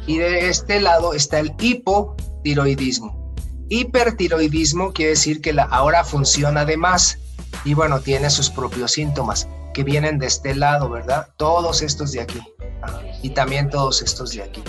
[0.06, 3.34] Y de este lado está el hipotiroidismo.
[3.70, 7.20] Hipertiroidismo quiere decir que ahora funciona de más
[7.66, 9.48] y bueno, tiene sus propios síntomas.
[9.74, 11.28] que vienen de este lado, ¿verdad?
[11.38, 12.42] Todos estos de aquí.
[13.22, 14.64] y también todos estos de aquí.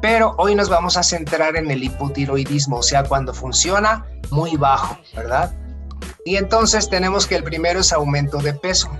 [0.00, 4.96] Pero hoy nos vamos a centrar en el hipotiroidismo, o sea, cuando funciona muy bajo,
[5.14, 5.52] ¿verdad?
[6.24, 8.90] Y entonces tenemos que el primero es aumento de peso.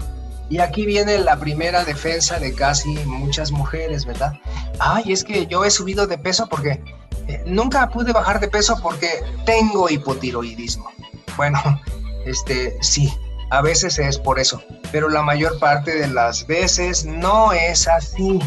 [0.50, 4.34] Y aquí viene la primera defensa de casi muchas mujeres, ¿verdad?
[4.80, 6.82] Ay, es que yo he subido de peso porque
[7.28, 9.08] eh, nunca pude bajar de peso porque
[9.46, 10.90] tengo hipotiroidismo.
[11.36, 11.60] Bueno,
[12.26, 13.12] este sí,
[13.50, 14.60] a veces es por eso,
[14.90, 18.40] pero la mayor parte de las veces no es así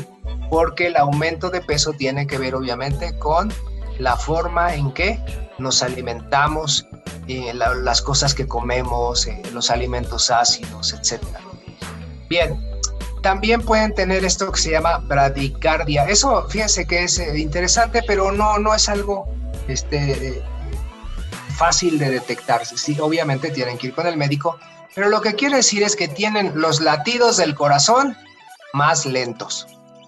[0.49, 3.51] porque el aumento de peso tiene que ver obviamente con
[3.97, 5.19] la forma en que
[5.57, 6.85] nos alimentamos,
[7.27, 11.21] eh, las cosas que comemos, eh, los alimentos ácidos, etc.
[12.33, 12.59] Bien,
[13.21, 16.05] también pueden tener esto que se llama bradicardia.
[16.05, 19.27] Eso, fíjense que es eh, interesante, pero no, no es algo
[19.67, 20.41] este,
[21.55, 22.75] fácil de detectarse.
[22.75, 24.57] Sí, obviamente tienen que ir con el médico,
[24.95, 28.17] pero lo que quiere decir es que tienen los latidos del corazón
[28.73, 29.67] más lentos.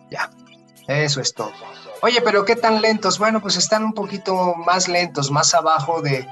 [0.09, 0.31] Ya,
[0.87, 1.51] eso es todo.
[2.01, 3.19] Oye, pero ¿qué tan lentos?
[3.19, 6.27] Bueno, pues están un poquito más lentos, más abajo de,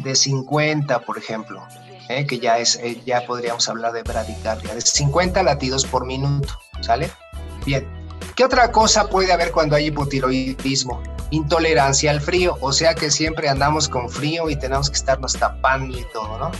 [0.00, 1.62] de 50, por ejemplo,
[2.08, 2.26] ¿eh?
[2.26, 7.10] que ya, es, eh, ya podríamos hablar de bradicardia, de 50 latidos por minuto, ¿sale?
[7.64, 7.86] Bien,
[8.34, 11.02] ¿qué otra cosa puede haber cuando hay hipotiroidismo?
[11.30, 15.98] Intolerancia al frío, o sea que siempre andamos con frío y tenemos que estarnos tapando
[15.98, 16.50] y todo, ¿no?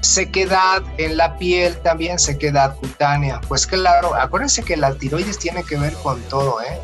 [0.00, 3.40] sequedad en la piel también, sequedad cutánea.
[3.48, 6.80] Pues claro, acuérdense que la tiroides tiene que ver con todo, ¿eh?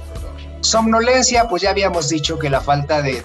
[0.60, 3.22] Somnolencia, pues ya habíamos dicho que la falta de,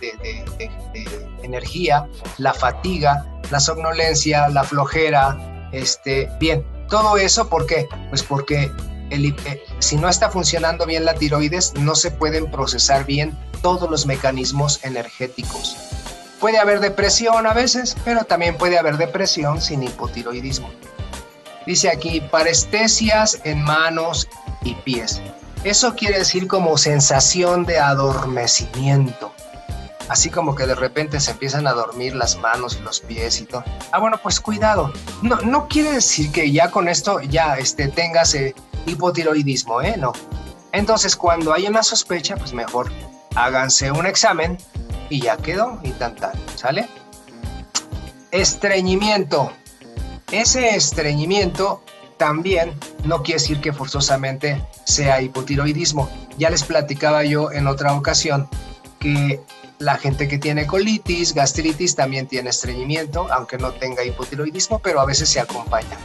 [1.43, 2.07] energía,
[2.37, 7.87] la fatiga, la somnolencia, la flojera, este, bien, todo eso, ¿por qué?
[8.09, 8.71] Pues porque
[9.11, 9.35] el,
[9.79, 14.83] si no está funcionando bien la tiroides, no se pueden procesar bien todos los mecanismos
[14.83, 15.77] energéticos.
[16.39, 20.69] Puede haber depresión a veces, pero también puede haber depresión sin hipotiroidismo.
[21.67, 24.27] Dice aquí, parestesias en manos
[24.63, 25.21] y pies.
[25.63, 29.31] Eso quiere decir como sensación de adormecimiento.
[30.11, 33.45] Así como que de repente se empiezan a dormir las manos y los pies y
[33.45, 33.63] todo.
[33.93, 34.91] Ah, bueno, pues cuidado.
[35.21, 38.53] No, no quiere decir que ya con esto ya este, tengas eh,
[38.87, 39.95] hipotiroidismo, ¿eh?
[39.97, 40.11] No.
[40.73, 42.91] Entonces, cuando hay una sospecha, pues mejor
[43.35, 44.57] háganse un examen
[45.09, 46.13] y ya quedó y tan
[46.55, 46.89] ¿sale?
[48.31, 49.53] Estreñimiento.
[50.29, 51.85] Ese estreñimiento
[52.17, 52.73] también
[53.05, 56.09] no quiere decir que forzosamente sea hipotiroidismo.
[56.37, 58.49] Ya les platicaba yo en otra ocasión
[58.99, 59.41] que
[59.81, 65.05] la gente que tiene colitis, gastritis también tiene estreñimiento, aunque no tenga hipotiroidismo, pero a
[65.05, 65.97] veces se acompaña.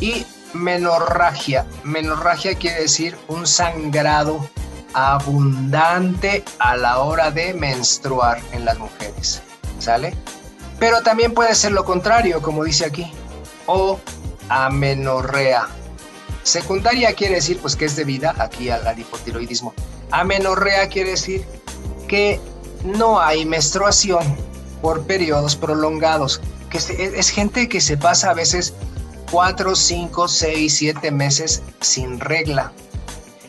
[0.00, 1.66] Y menorragia.
[1.82, 4.48] Menorragia quiere decir un sangrado
[4.94, 9.42] abundante a la hora de menstruar en las mujeres,
[9.78, 10.14] ¿sale?
[10.78, 13.12] Pero también puede ser lo contrario, como dice aquí,
[13.66, 13.98] o
[14.48, 15.66] amenorrea.
[16.42, 19.74] Secundaria quiere decir pues que es debida aquí al, hipotiroidismo.
[20.10, 21.44] Amenorrea quiere decir
[22.06, 22.40] que
[22.84, 24.36] no hay menstruación
[24.80, 28.74] por periodos prolongados, que es, gente que se pasa a veces
[29.30, 32.72] 4, 5, 6, 7 meses sin regla.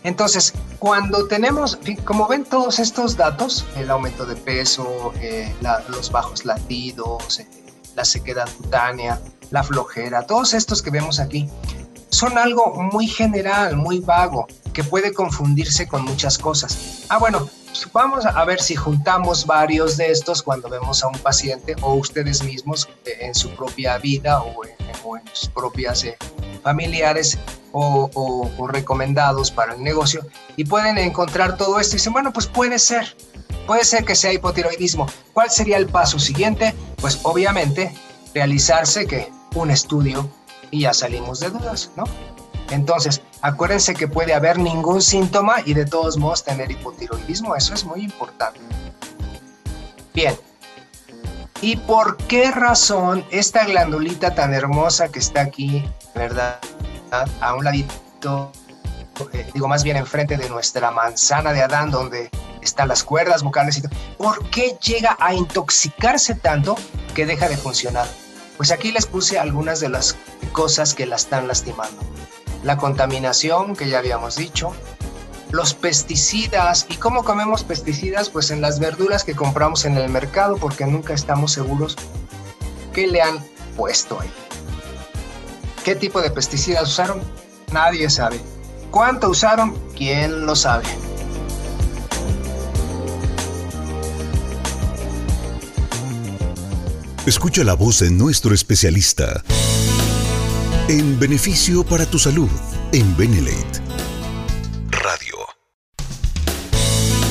[0.04, 5.54] Entonces, cuando tenemos, como ven todos estos datos, el aumento de peso, eh,
[5.90, 7.48] los bajos latidos, eh,
[7.96, 9.20] la sequedad cutánea,
[9.52, 11.50] la flojera, todos estos que vemos aquí,
[12.10, 17.06] son algo muy general, muy vago, que puede confundirse con muchas cosas.
[17.10, 17.50] Ah, bueno,
[17.94, 22.44] vamos a ver si juntamos varios de estos cuando vemos a un paciente o ustedes
[22.44, 24.76] mismos eh, en su propia vida o en,
[25.34, 26.06] sus propias
[26.64, 27.38] familiares
[27.72, 32.80] o, recomendados para el negocio y pueden encontrar todo esto y dicen, bueno, pues puede
[32.80, 33.16] ser,
[33.66, 35.08] puede ser que sea hipotiroidismo.
[35.34, 36.74] ¿Cuál sería el paso siguiente?
[36.98, 37.94] Pues obviamente
[38.34, 40.30] realizarse que un estudio
[40.72, 42.04] y ya salimos de dudas, ¿no?
[42.72, 47.84] Entonces, acuérdense que puede haber ningún síntoma y de todos modos tener hipotiroidismo, eso es
[47.84, 48.60] muy importante.
[50.14, 50.38] Bien.
[51.62, 55.84] ¿Y por qué razón esta glandulita tan hermosa que está aquí,
[56.16, 56.60] verdad?
[57.42, 58.52] a un ladito,
[59.34, 62.30] eh, digo más bien enfrente de nuestra manzana de Adán, donde
[62.62, 63.92] están las cuerdas vocales y todo.
[64.18, 66.78] ¿Por qué llega a intoxicarse tanto
[67.16, 68.08] que deja de funcionar?
[68.58, 70.18] Pues aquí les puse algunas de las
[70.52, 72.02] cosas que la están lastimando.
[72.64, 74.74] La contaminación, que ya habíamos dicho,
[75.52, 76.86] los pesticidas.
[76.90, 78.30] ¿Y cómo comemos pesticidas?
[78.30, 81.96] Pues en las verduras que compramos en el mercado porque nunca estamos seguros
[82.94, 83.40] qué le han
[83.76, 84.32] puesto ahí.
[85.84, 87.22] ¿Qué tipo de pesticidas usaron?
[87.72, 88.40] Nadie sabe.
[88.92, 89.78] ¿Cuánto usaron?
[89.96, 90.86] ¿Quién lo sabe?
[97.26, 99.44] Escucha la voz de nuestro especialista.
[100.90, 102.50] En beneficio para tu salud,
[102.92, 103.80] en Benelate
[104.90, 105.36] Radio.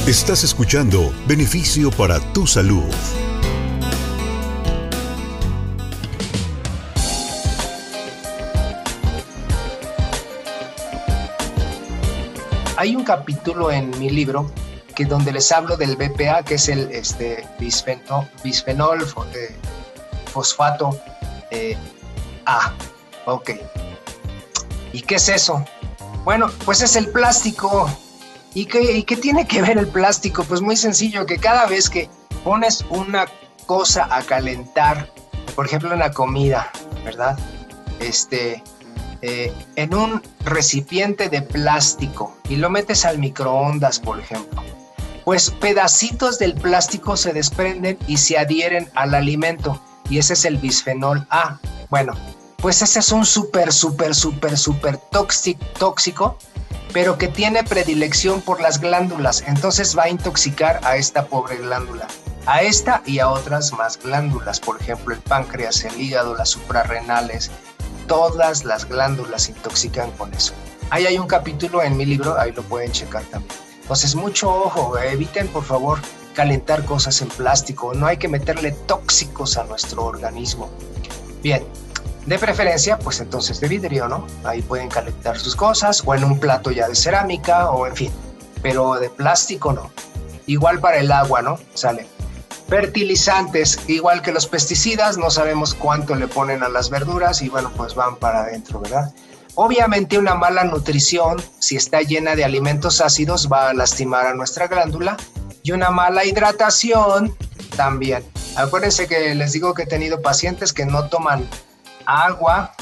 [0.06, 2.84] Estás escuchando Beneficio para tu salud.
[12.76, 14.52] Hay un capítulo en mi libro
[14.94, 19.02] que donde les hablo del BPA, que es el este, bisfenol, bisfenol
[19.34, 19.56] eh,
[20.32, 20.96] fosfato
[21.50, 21.76] eh,
[22.46, 22.72] A.
[23.28, 23.50] Ok.
[24.94, 25.62] ¿Y qué es eso?
[26.24, 27.90] Bueno, pues es el plástico.
[28.54, 30.44] ¿Y qué, qué tiene que ver el plástico?
[30.44, 32.08] Pues muy sencillo, que cada vez que
[32.42, 33.26] pones una
[33.66, 35.12] cosa a calentar,
[35.54, 36.70] por ejemplo en la comida,
[37.04, 37.38] ¿verdad?
[38.00, 38.62] Este,
[39.20, 44.62] eh, en un recipiente de plástico y lo metes al microondas, por ejemplo,
[45.26, 50.56] pues pedacitos del plástico se desprenden y se adhieren al alimento y ese es el
[50.56, 51.58] bisfenol A.
[51.90, 52.14] Bueno,
[52.60, 54.98] pues ese es un súper, súper, súper, súper
[55.78, 56.36] tóxico,
[56.92, 62.08] pero que tiene predilección por las glándulas, entonces va a intoxicar a esta pobre glándula,
[62.46, 67.50] a esta y a otras más glándulas, por ejemplo el páncreas, el hígado, las suprarrenales,
[68.08, 70.52] todas las glándulas intoxican con eso.
[70.90, 73.54] Ahí hay un capítulo en mi libro, ahí lo pueden checar también.
[73.82, 76.00] Entonces, mucho ojo, eviten por favor
[76.34, 80.70] calentar cosas en plástico, no hay que meterle tóxicos a nuestro organismo.
[81.42, 81.64] Bien,
[82.28, 84.26] de preferencia, pues entonces de vidrio, ¿no?
[84.44, 88.12] Ahí pueden calentar sus cosas, o en un plato ya de cerámica, o en fin,
[88.62, 89.90] pero de plástico no.
[90.46, 91.58] Igual para el agua, ¿no?
[91.72, 92.06] Sale.
[92.68, 97.72] Fertilizantes, igual que los pesticidas, no sabemos cuánto le ponen a las verduras y bueno,
[97.74, 99.10] pues van para adentro, ¿verdad?
[99.54, 104.66] Obviamente una mala nutrición, si está llena de alimentos ácidos, va a lastimar a nuestra
[104.66, 105.16] glándula
[105.62, 107.34] y una mala hidratación
[107.74, 108.22] también.
[108.54, 111.48] Acuérdense que les digo que he tenido pacientes que no toman
[112.08, 112.72] agua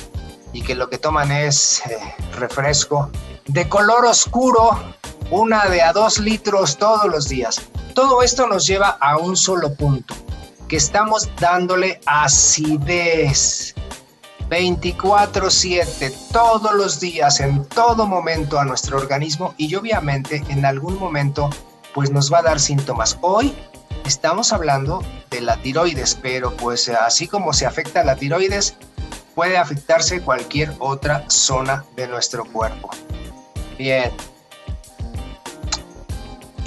[0.53, 1.99] y que lo que toman es eh,
[2.39, 3.11] refresco
[3.47, 4.71] de color oscuro,
[5.31, 7.61] una de a dos litros todos los días.
[7.95, 10.15] Todo esto nos lleva a un solo punto,
[10.69, 13.75] que estamos dándole acidez
[14.49, 21.51] 24/7, todos los días, en todo momento a nuestro organismo y obviamente en algún momento
[21.95, 23.19] pues nos va a dar síntomas.
[23.23, 23.55] Hoy
[24.05, 28.77] estamos hablando de la tiroides, pero pues así como se afecta la tiroides,
[29.37, 32.91] puede afectarse cualquier otra zona de nuestro cuerpo.
[33.79, 34.11] Bien,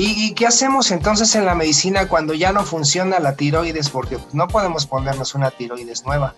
[0.02, 3.90] ¿Y, qué hacemos entonces en la medicina cuando ya no funciona la tiroides?
[3.90, 6.36] Porque no podemos ponernos una tiroides nueva.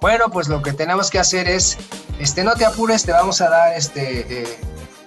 [0.00, 1.78] Bueno, pues lo que tenemos que hacer es,
[2.18, 4.58] este, no te apures, te vamos a dar este eh,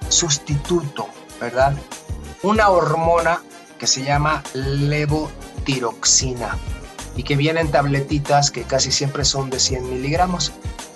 [0.08, 1.10] sustituto,
[1.42, 1.74] ¿verdad?
[2.44, 3.42] Una hormona
[3.78, 6.58] que se llama levotiroxina
[7.16, 10.52] y que viene en tabletitas que casi siempre son de 100 miligramos.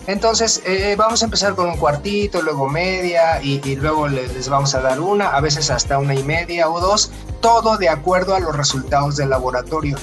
[0.08, 4.82] Entonces, eh, vamos a empezar con un cuartito, luego media y, luego les, vamos a
[4.82, 8.56] dar una, a veces hasta una y media o dos, todo de acuerdo a los
[8.56, 9.97] resultados del laboratorio.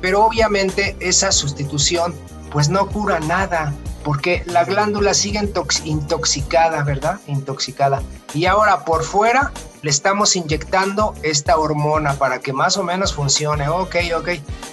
[0.00, 2.14] Pero obviamente esa sustitución
[2.50, 5.40] pues no cura nada, porque la glándula sigue
[5.84, 7.20] intoxicada, ¿verdad?
[7.26, 8.02] Intoxicada.
[8.34, 13.68] Y ahora por fuera le estamos inyectando esta hormona para que más o menos funcione,
[13.68, 14.28] ok, ok,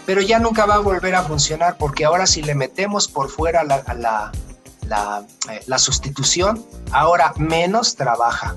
[0.06, 3.64] pero ya nunca va a volver a funcionar porque ahora si le metemos por fuera
[3.64, 4.32] la, la
[5.50, 8.56] eh, la, sustitución ahora menos trabaja,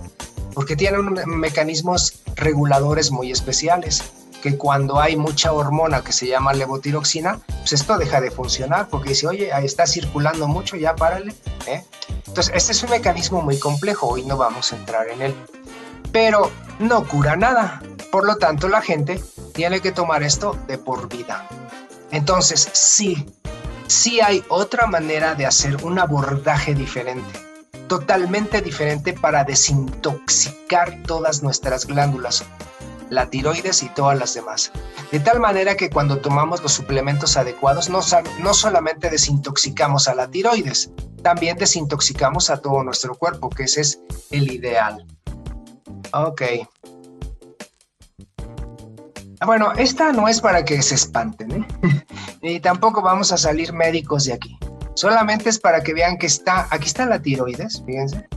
[0.54, 4.04] porque tiene mecanismos reguladores muy especiales,
[4.40, 9.10] que cuando hay mucha hormona que se llama levotiroxina, pues esto deja de funcionar, porque
[9.10, 11.34] dice, oye, está circulando mucho, ya párale.
[11.66, 11.84] ¿eh?
[12.28, 15.34] Entonces, este es un mecanismo muy complejo, hoy no vamos a entrar en él,
[16.12, 17.82] pero no cura nada.
[18.10, 19.22] Por lo tanto, la gente
[19.54, 21.46] tiene que tomar esto de por vida.
[22.10, 23.26] Entonces, sí,
[23.86, 27.38] sí hay otra manera de hacer un abordaje diferente,
[27.86, 32.44] totalmente diferente para desintoxicar todas nuestras glándulas,
[33.10, 34.72] la tiroides y todas las demás.
[35.12, 38.00] De tal manera que cuando tomamos los suplementos adecuados, no,
[38.40, 40.90] no solamente desintoxicamos a la tiroides,
[41.22, 44.00] también desintoxicamos a todo nuestro cuerpo, que ese es
[44.30, 45.06] el ideal.
[46.12, 46.42] Ok.
[49.46, 51.66] Bueno, esta no es para que se espanten, ¿eh?
[52.42, 54.58] ni tampoco vamos a salir médicos de aquí.
[54.94, 58.28] Solamente es para que vean que está, aquí está la tiroides, fíjense.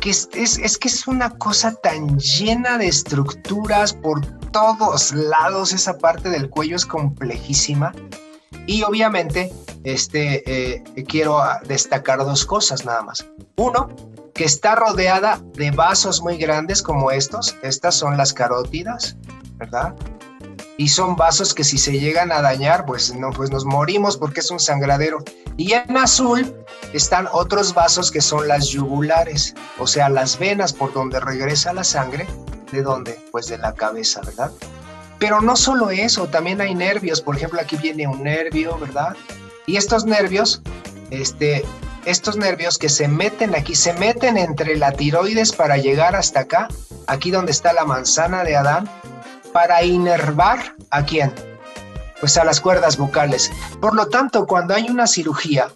[0.00, 5.98] Que es, es, que es una cosa tan llena de estructuras por todos lados, esa
[5.98, 7.92] parte del cuello es complejísima.
[8.66, 9.52] Y obviamente,
[9.84, 13.26] este, eh, quiero destacar dos cosas nada más.
[13.56, 13.88] Uno,
[14.34, 17.56] que está rodeada de vasos muy grandes como estos.
[17.62, 19.16] Estas son las carótidas.
[19.56, 19.94] ¿verdad?
[20.78, 24.40] Y son vasos que si se llegan a dañar, pues, no, pues nos morimos porque
[24.40, 25.18] es un sangradero.
[25.56, 26.54] Y en azul
[26.92, 31.84] están otros vasos que son las yugulares, o sea, las venas por donde regresa la
[31.84, 32.26] sangre.
[32.72, 33.18] ¿De dónde?
[33.30, 34.50] Pues de la cabeza, ¿verdad?
[35.18, 37.20] Pero no solo eso, también hay nervios.
[37.20, 39.16] Por ejemplo, aquí viene un nervio, ¿verdad?
[39.66, 40.62] Y estos nervios,
[41.10, 41.64] este,
[42.04, 46.68] estos nervios que se meten aquí, se meten entre la tiroides para llegar hasta acá,
[47.06, 48.88] aquí donde está la manzana de Adán,
[49.52, 51.32] para inervar a quién?
[52.20, 53.50] Pues a las cuerdas vocales.
[53.80, 55.68] Por lo tanto, cuando hay una cirugía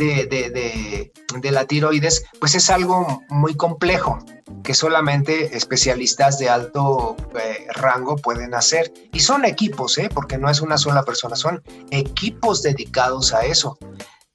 [0.00, 4.18] de, la tiroides, pues es algo muy complejo
[4.64, 8.92] que solamente especialistas de alto eh, rango pueden hacer.
[9.12, 10.08] Y son equipos, ¿eh?
[10.12, 13.78] porque no es una sola persona, son equipos dedicados a eso.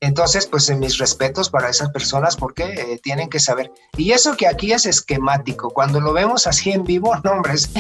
[0.06, 3.72] Entonces, pues mis respetos para esas personas porque eh, tienen que saber.
[3.97, 7.72] Y eso que aquí es esquemático, cuando lo vemos así en vivo, nombres,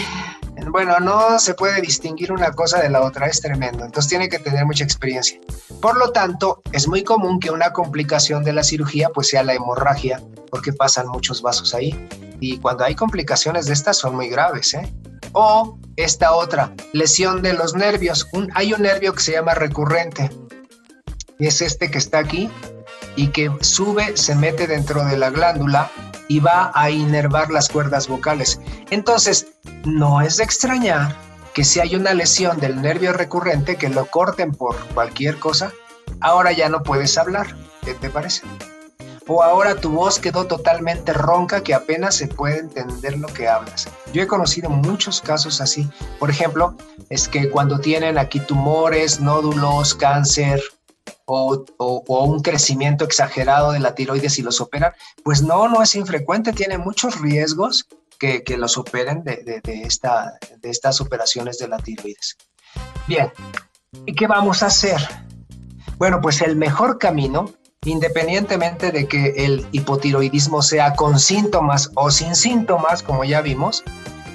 [0.71, 3.85] bueno, no se puede distinguir una cosa de la otra, es tremendo.
[3.85, 5.39] Entonces tiene que tener mucha experiencia.
[5.79, 9.53] Por lo tanto, es muy común que una complicación de la cirugía pues sea la
[9.53, 10.19] hemorragia,
[10.49, 12.07] porque pasan muchos vasos ahí.
[12.39, 14.91] Y cuando hay complicaciones de estas son muy graves, ¿eh?
[15.33, 18.27] O esta otra, lesión de los nervios.
[18.55, 20.31] hay un nervio que se llama recurrente
[21.39, 22.49] es este que está aquí
[23.15, 25.91] y que sube, se mete dentro de la glándula
[26.27, 28.59] y va a inervar las cuerdas vocales.
[28.89, 29.47] Entonces,
[29.85, 31.15] no es de extrañar
[31.53, 35.71] que si hay una lesión del nervio recurrente, que lo corten por cualquier cosa,
[36.19, 37.55] ahora ya no puedes hablar.
[37.83, 38.41] ¿Qué te parece?
[39.27, 43.87] O ahora tu voz quedó totalmente ronca que apenas se puede entender lo que hablas.
[44.13, 45.89] Yo he conocido muchos casos así.
[46.19, 46.75] Por ejemplo,
[47.09, 50.61] es que cuando tienen aquí tumores, nódulos, cáncer,
[51.25, 51.65] o,
[52.07, 56.77] un crecimiento exagerado de la tiroides y los operan, pues no, no es infrecuente, tiene
[56.77, 57.87] muchos riesgos
[58.19, 62.37] que, los operen de, de estas operaciones de la tiroides.
[63.07, 63.31] Bien,
[64.05, 64.99] ¿y qué vamos a hacer?
[65.97, 67.53] Bueno, pues el mejor camino,
[67.85, 73.83] independientemente de que el hipotiroidismo sea con síntomas o sin síntomas, como ya vimos,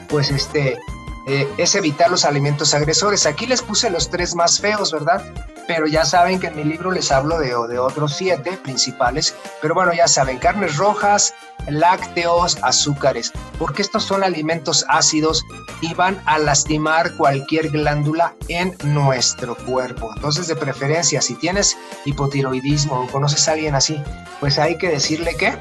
[0.08, 0.78] pues este,
[1.26, 3.26] eh, es evitar los alimentos agresores.
[3.26, 5.22] Aquí les puse los tres más feos, ¿verdad?
[5.70, 9.72] Pero ya saben que en mi libro les hablo de, de otros siete principales, pero
[9.72, 11.32] bueno, ya saben, carnes rojas,
[11.68, 15.44] lácteos, azúcares, porque estos son alimentos ácidos
[15.80, 20.10] y van a lastimar cualquier glándula en nuestro cuerpo.
[20.16, 24.02] Entonces, de preferencia, si tienes hipotiroidismo o conoces a alguien así,
[24.40, 25.56] pues hay que decirle que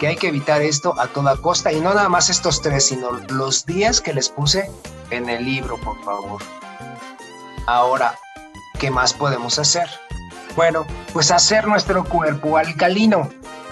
[0.00, 3.10] que hay que evitar esto a toda costa y no nada más estos tres, sino
[3.28, 4.70] los días que les puse
[5.10, 6.40] en el libro, por favor.
[7.66, 8.14] Ahora,
[8.78, 9.88] ¿qué más podemos hacer?
[10.56, 13.28] Bueno, pues hacer nuestro cuerpo alcalino.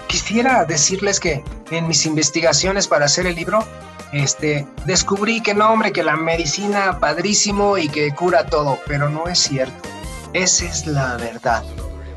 [0.07, 3.59] Quisiera decirles que en mis investigaciones para hacer el libro,
[4.13, 9.27] este, descubrí que no, hombre, que la medicina padrísimo y que cura todo, pero no
[9.27, 9.89] es cierto.
[10.33, 11.63] Esa es la verdad.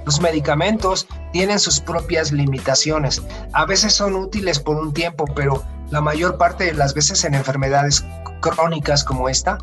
[0.05, 3.23] Los medicamentos tienen sus propias limitaciones.
[3.53, 7.35] A veces son útiles por un tiempo, pero la mayor parte de las veces en
[7.35, 8.05] enfermedades
[8.41, 9.59] crónicas como esta,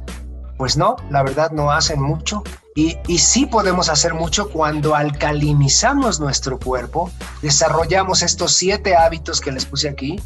[0.58, 2.43] pues no, la verdad no hacen mucho
[2.78, 7.10] y, sí podemos hacer mucho cuando alcalinizamos nuestro cuerpo,
[7.41, 10.22] desarrollamos estos siete hábitos que les puse aquí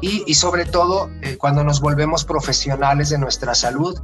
[0.00, 4.00] y, sobre todo eh, cuando nos volvemos profesionales de nuestra salud,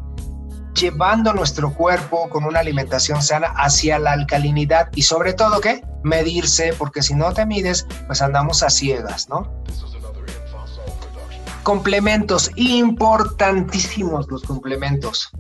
[0.75, 5.85] llevando nuestro cuerpo con una alimentación sana hacia la alcalinidad y sobre todo ¿qué?
[6.03, 9.49] medirse, porque si no te mides, pues andamos a ciegas, ¿no?
[11.63, 15.31] Complementos, importantísimos los complementos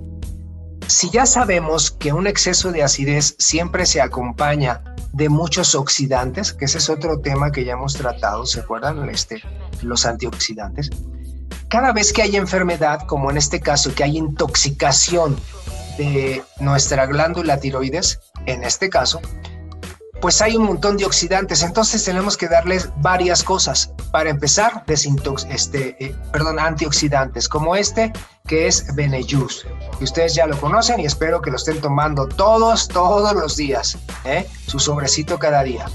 [0.93, 4.82] si ya sabemos que un exceso de acidez siempre se acompaña
[5.12, 9.09] de muchos oxidantes, que ese es otro tema que ya hemos tratado, ¿se acuerdan?
[9.09, 9.43] Este,
[9.80, 10.90] los antioxidantes.
[11.68, 15.36] Cada vez que hay enfermedad, como en este caso, que hay intoxicación
[15.97, 19.20] de nuestra glándula tiroides, en este caso,
[20.23, 23.93] pues hay un montón de oxidantes, entonces tenemos que darles varias cosas.
[24.12, 26.14] Para empezar, desintox este, eh,
[26.61, 28.12] antioxidantes, como este
[28.47, 29.66] que es Benejus,
[29.99, 33.99] que ustedes ya lo conocen y espero que lo estén tomando todos, todos los días,
[34.25, 34.47] ¿eh?
[34.68, 35.87] su sobrecito cada día.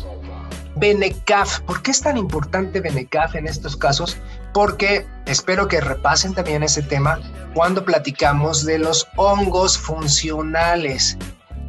[0.76, 4.18] Benecaf, ¿por qué es tan importante Benecaf en estos casos?
[4.54, 7.20] Porque espero que repasen también ese tema
[7.54, 11.18] cuando platicamos de los hongos funcionales.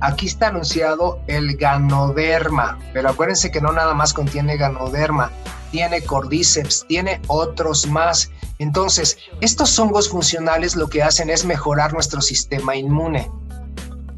[0.00, 5.32] Aquí está anunciado el ganoderma, pero acuérdense que no nada más contiene ganoderma,
[5.72, 8.30] tiene cordyceps, tiene otros más.
[8.60, 13.28] Entonces, estos hongos funcionales lo que hacen es mejorar nuestro sistema inmune.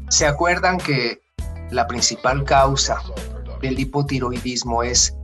[0.09, 1.21] ¿Se acuerdan que
[1.71, 3.01] la principal causa
[3.61, 5.15] del hipotiroidismo es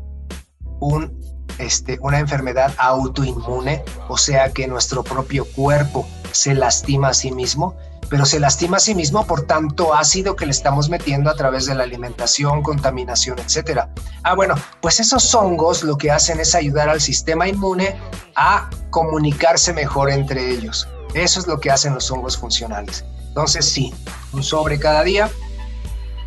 [0.79, 1.21] un,
[1.59, 3.83] este, una enfermedad autoinmune?
[4.07, 7.75] O sea, que nuestro propio cuerpo se lastima a sí mismo
[8.09, 11.65] pero se lastima a sí mismo por tanto ácido que le estamos metiendo a través
[11.65, 13.89] de la alimentación, contaminación, etcétera.
[14.23, 17.95] Ah, bueno, pues esos hongos lo que hacen es ayudar al sistema inmune
[18.35, 20.87] a comunicarse mejor entre ellos.
[21.13, 23.03] Eso es lo que hacen los hongos funcionales.
[23.27, 23.93] Entonces, sí,
[24.33, 25.29] un sobre cada día.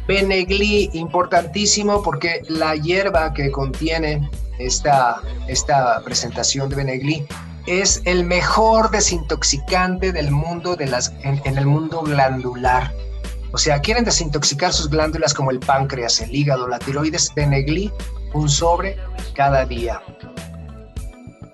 [0.07, 4.29] Benegli, importantísimo porque la hierba que contiene
[4.59, 7.27] esta, esta presentación de Benegli
[7.71, 12.93] es el mejor desintoxicante del mundo de las, en, el mundo glandular.
[13.53, 17.93] O sea, quieren desintoxicar sus glándulas como el páncreas, el hígado, la tiroides, Benegli,
[18.35, 18.97] un sobre
[19.35, 20.03] cada día.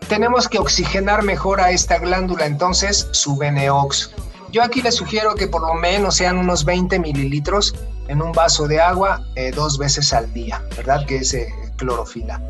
[0.08, 4.12] Tenemos que oxigenar mejor a esta glándula, entonces su Beneox.
[4.52, 7.74] Yo aquí les sugiero que por lo menos sean unos 20 mililitros
[8.08, 11.04] en un vaso de agua eh, dos veces al día, ¿verdad?
[11.06, 12.40] Que es eh, clorofila.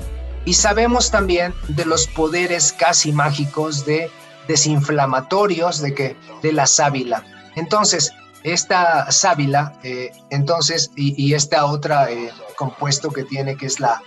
[0.46, 4.10] Y sabemos también de los poderes casi mágicos de
[4.46, 7.24] desinflamatorios de, que, de la sábila.
[7.56, 8.12] Entonces,
[8.44, 14.00] esta sábila, eh, entonces, y, y, esta otra eh, compuesto que tiene, que es la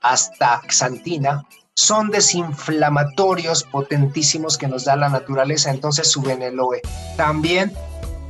[0.00, 6.80] astaxantina, son desinflamatorios potentísimos que nos da la naturaleza, entonces su Beneloe.
[7.18, 7.70] También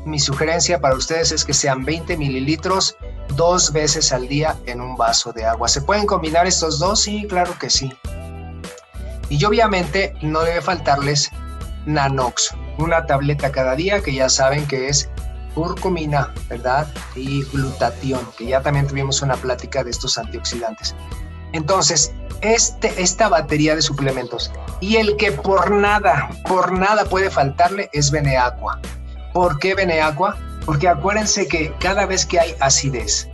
[0.04, 2.96] mi sugerencia para ustedes es que sean 20 mililitros
[3.36, 5.68] dos veces al día en un vaso de agua.
[5.68, 7.00] ¿Se pueden combinar estos dos?
[7.00, 7.92] Sí, claro que sí.
[9.28, 11.30] Y obviamente no debe faltarles
[11.86, 15.08] Nanox, una tableta cada día que ya saben que es
[15.54, 16.86] curcumina, ¿verdad?
[17.14, 20.94] Y glutatión, que ya también tuvimos una plática de estos antioxidantes.
[21.52, 24.50] Entonces, este, esta batería de suplementos
[24.80, 28.80] y el que por nada, por nada puede faltarle es Beneaqua.
[29.32, 30.36] ¿Por qué Beneaqua?
[30.66, 33.28] Porque acuérdense que cada vez que hay acidez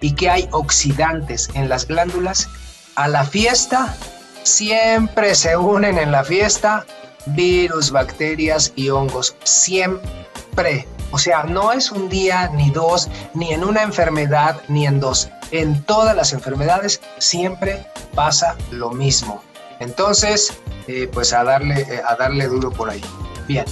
[0.00, 2.48] y que hay oxidantes en las glándulas,
[2.96, 3.96] a la fiesta
[4.42, 6.84] siempre se unen en la fiesta
[7.26, 9.36] virus, bacterias y hongos.
[9.44, 10.86] Siempre.
[11.10, 15.30] O sea, no es un día, ni dos, ni en una enfermedad, ni en dos.
[15.52, 19.42] En todas las enfermedades siempre pasa lo mismo.
[19.78, 20.52] Entonces,
[20.88, 23.02] eh, pues a darle, eh, a darle duro por ahí.
[23.46, 23.64] Bien.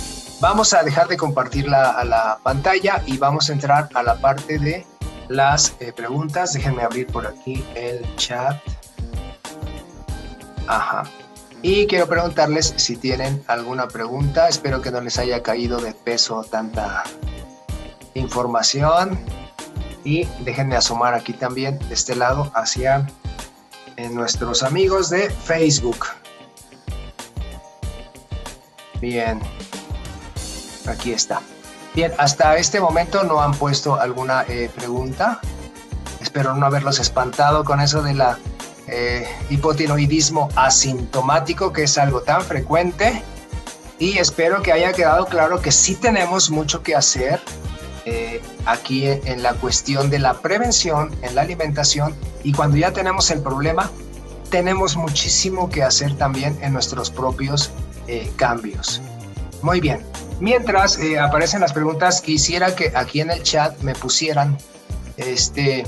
[0.43, 4.59] Vamos a dejar de compartir la, la pantalla y vamos a entrar a la parte
[4.59, 4.84] de
[5.28, 6.53] las eh, preguntas.
[6.53, 8.61] Déjenme abrir por aquí el chat.
[10.66, 11.05] Ajá.
[11.62, 14.49] Y quiero preguntarles si tienen alguna pregunta.
[14.49, 17.05] Espero que no les haya caído de peso tanta
[18.14, 19.16] información.
[20.03, 23.07] Y déjenme asomar aquí también de este lado hacia
[23.97, 26.05] eh, nuestros amigos de Facebook.
[29.01, 29.40] Bien,
[30.93, 31.40] Aquí está.
[31.95, 35.40] Bien, hasta este momento no han puesto alguna eh, pregunta.
[36.20, 38.38] Espero no haberlos espantado con eso de la
[38.88, 43.22] eh, hipotiroidismo asintomático, que es algo tan frecuente.
[43.99, 47.40] Y espero que haya quedado claro que sí tenemos mucho que hacer
[48.05, 52.14] eh, aquí en la cuestión de la prevención, en la alimentación.
[52.43, 53.90] Y cuando ya tenemos el problema,
[54.51, 57.70] tenemos muchísimo que hacer también en nuestros propios
[58.36, 59.01] cambios.
[59.62, 60.05] Muy bien,
[60.43, 64.59] Mientras eh, aparecen las preguntas, quisiera que aquí en el chat me pusieran
[65.16, 65.84] este,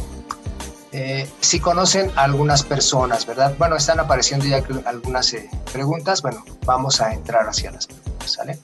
[0.93, 3.57] eh, si conocen a algunas personas, ¿verdad?
[3.59, 6.23] Bueno, están apareciendo ya algunas eh, preguntas.
[6.23, 8.61] Bueno, vamos a entrar hacia las preguntas, ¿sale?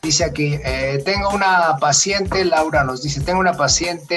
[0.00, 0.60] Dice aquí,
[1.04, 4.16] tengo una paciente, Laura nos dice, tengo una paciente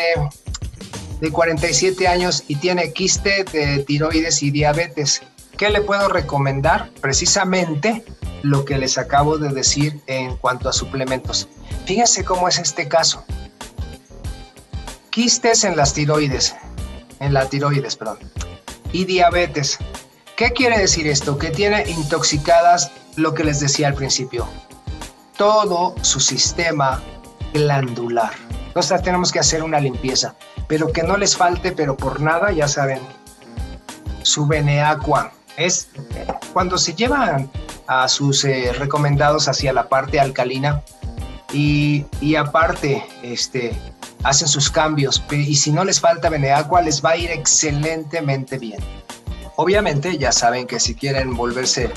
[1.20, 5.24] de 47 años y tiene quiste de tiroides y diabetes.
[5.58, 6.92] ¿Qué le puedo recomendar?
[7.02, 8.06] Precisamente
[8.44, 11.48] lo que les acabo de decir en cuanto a suplementos.
[11.86, 13.26] Fíjense cómo es este caso.
[15.10, 16.56] Quistes en las tiroides,
[17.20, 18.20] en la tiroides, perdón,
[18.92, 19.80] y diabetes.
[20.36, 21.38] ¿Qué quiere decir esto?
[21.38, 24.48] Que tiene intoxicadas lo que les decía al principio,
[25.38, 27.02] todo su sistema
[27.54, 28.34] glandular.
[28.68, 30.36] Entonces tenemos que hacer una limpieza,
[30.68, 33.00] pero que no les falte, pero por nada, ya saben,
[34.24, 35.32] su Beneaqua.
[35.58, 35.90] Es
[36.54, 37.50] cuando se llevan
[37.88, 40.82] a sus eh, recomendados hacia la parte alcalina
[41.52, 43.76] y, y, aparte este,
[44.24, 48.80] hacen sus cambios y si no les falta Beneaqua les va a ir excelentemente bien.
[49.56, 51.92] Obviamente ya saben que si quieren volverse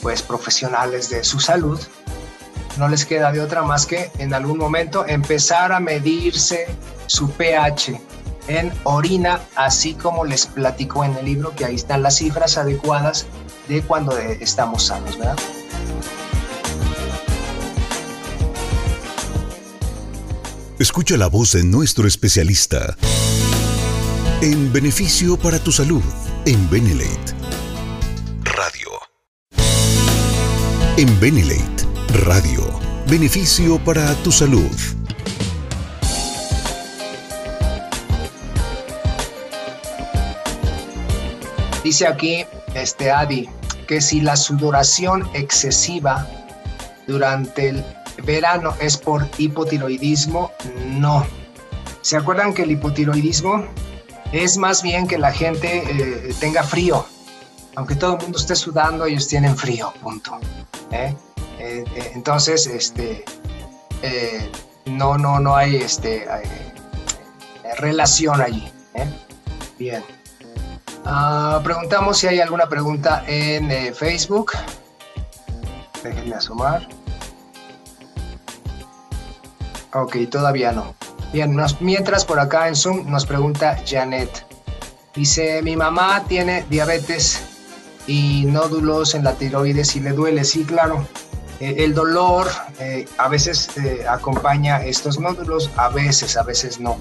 [0.00, 1.78] pues profesionales de su salud,
[2.78, 6.66] no les queda de otra más que en algún momento empezar a medirse
[7.06, 8.00] su pH
[8.48, 13.26] en orina, así como les platico en el libro, que ahí están las cifras adecuadas
[13.68, 15.36] de cuando estamos sanos, ¿verdad?
[20.78, 22.96] Escucha la voz de nuestro especialista
[24.40, 26.02] en beneficio para tu salud
[26.46, 27.34] en Benelate
[28.44, 28.88] Radio.
[30.96, 31.86] En Benelate
[32.24, 32.62] Radio,
[33.06, 34.99] beneficio para tu salud.
[41.82, 43.48] Dice aquí, este Adi,
[43.88, 46.26] que si la sudoración excesiva
[47.06, 47.84] durante el
[48.24, 50.52] verano es por hipotiroidismo,
[50.86, 51.26] no.
[52.02, 53.64] ¿Se acuerdan que el hipotiroidismo
[54.32, 57.06] es más bien que la gente eh, tenga frío?
[57.76, 60.38] Aunque todo el mundo esté sudando, ellos tienen frío, punto.
[60.92, 61.16] ¿eh?
[61.58, 63.24] Eh, entonces, este,
[64.84, 66.26] no, no, no hay este,
[67.78, 68.70] relación allí.
[69.78, 70.04] Bien.
[71.04, 74.52] Ah, preguntamos si hay alguna pregunta en eh, Facebook.
[76.02, 76.86] Déjenme asomar.
[79.92, 80.94] Ok, todavía no.
[81.32, 84.46] Bien, mientras por acá en Zoom nos pregunta Janet.
[85.14, 87.42] Dice, mi mamá tiene diabetes
[88.06, 90.44] y nódulos en la tiroides y le duele.
[90.44, 91.06] Sí, claro.
[91.60, 92.46] Eh, el dolor
[92.78, 93.70] eh, a veces
[94.08, 96.96] acompaña estos nódulos, a veces, a veces no.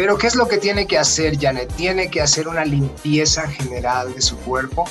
[0.00, 1.70] Pero ¿qué es lo que tiene que hacer Janet?
[1.74, 4.86] Tiene que hacer una limpieza general de su cuerpo,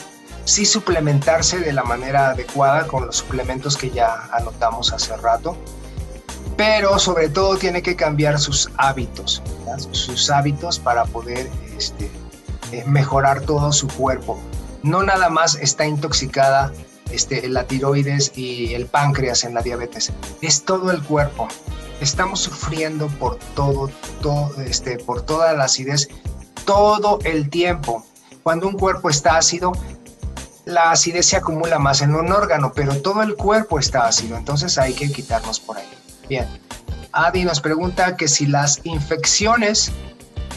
[0.46, 5.58] sí suplementarse de la manera adecuada con los suplementos que ya anotamos hace rato,
[6.56, 9.42] pero sobre todo tiene que cambiar sus hábitos,
[9.94, 12.12] sus hábitos para poder este,
[12.72, 14.40] eh, mejorar todo su cuerpo.
[14.84, 16.72] No nada más está intoxicada
[17.10, 20.12] este, la tiroides y el páncreas en la diabetes,
[20.44, 21.48] es todo el cuerpo
[22.00, 23.90] estamos sufriendo por todo,
[24.22, 26.10] todo este, por toda la acidez
[26.66, 28.06] todo el tiempo.
[28.44, 29.72] Cuando un cuerpo está ácido,
[30.66, 34.78] la acidez se acumula más en un órgano, pero todo el cuerpo está ácido, entonces
[34.78, 35.90] hay que quitarnos por ahí.
[36.28, 36.48] Bien,
[37.12, 39.92] Adi nos pregunta que si las infecciones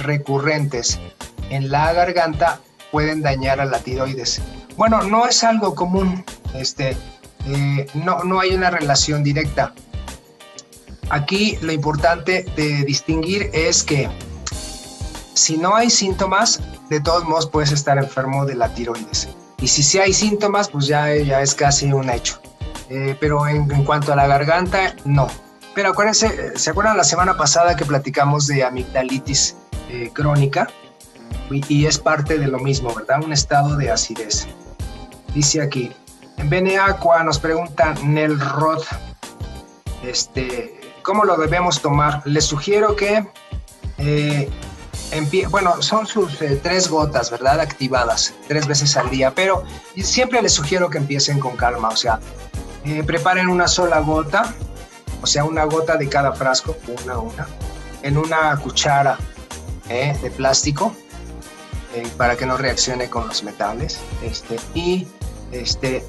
[0.00, 1.00] recurrentes
[1.48, 4.42] en la garganta pueden dañar a la tiroides.
[4.76, 6.24] Bueno, no es algo común,
[6.54, 6.96] este,
[7.46, 9.72] eh, no, no hay una relación directa.
[11.10, 14.08] Aquí lo importante de distinguir es que
[15.34, 19.28] si no hay síntomas, de todos modos puedes estar enfermo de la tiroides.
[19.60, 22.40] Y si sí hay síntomas, pues ya, ya es casi un hecho.
[22.90, 25.28] Eh, pero en, cuanto a la garganta, no.
[25.74, 29.56] Pero acuérdense, ¿se acuerdan la semana pasada que platicamos de amigdalitis
[29.88, 30.68] eh, crónica?
[31.50, 33.22] Y, es parte de lo mismo, ¿verdad?
[33.22, 34.46] Un estado de acidez.
[35.34, 35.92] Dice aquí,
[36.38, 38.86] en Bene Aqua nos pregunta Nel Roth,
[40.02, 42.22] este, ¿Cómo lo debemos tomar?
[42.24, 43.26] Les sugiero que,
[43.98, 44.50] eh,
[45.50, 47.60] bueno, son sus eh, tres gotas, ¿verdad?
[47.60, 49.64] Activadas tres veces al día, pero
[49.96, 52.20] siempre les sugiero que empiecen con calma, o sea,
[52.84, 54.54] eh, preparen una sola gota,
[55.20, 57.46] o sea, una gota de cada frasco, una a una,
[58.02, 59.18] en una cuchara
[59.88, 60.94] de plástico
[62.16, 65.06] para que no reaccione con los metales, este, y
[65.50, 66.02] este,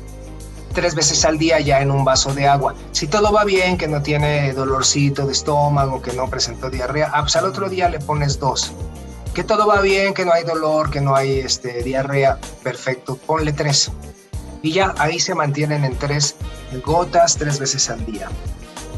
[0.74, 2.76] tres veces al día ya en un vaso de agua.
[2.92, 7.22] Si todo va bien, que no tiene dolorcito de estómago, que no presentó diarrea, ah,
[7.22, 8.74] pues al otro día le pones dos.
[9.34, 13.54] Que todo va bien, que no hay dolor, que no hay este, diarrea, perfecto, ponle
[13.54, 13.92] tres.
[14.62, 16.36] Y ya ahí se mantienen en tres
[16.86, 18.30] gotas tres veces al día.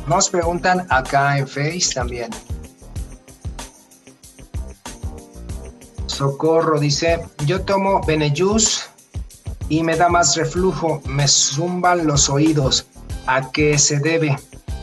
[0.08, 2.30] Nos preguntan acá en Face también.
[6.06, 8.86] Socorro dice, yo tomo Benejus
[9.70, 12.88] y me da más reflujo, me zumban los oídos.
[13.28, 14.38] ¿A qué se debe?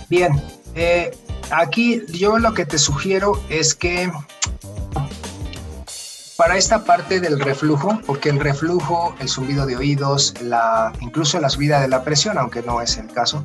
[0.09, 0.43] Bien,
[0.75, 1.17] eh,
[1.51, 4.11] aquí yo lo que te sugiero es que
[6.37, 11.49] para esta parte del reflujo, porque el reflujo, el zumbido de oídos, la, incluso la
[11.49, 13.45] subida de la presión, aunque no es el caso,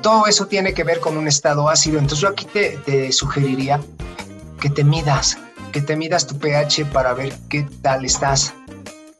[0.00, 1.98] todo eso tiene que ver con un estado ácido.
[1.98, 3.80] Entonces yo aquí te, te sugeriría
[4.60, 5.38] que te midas,
[5.72, 8.54] que te midas tu pH para ver qué tal estás.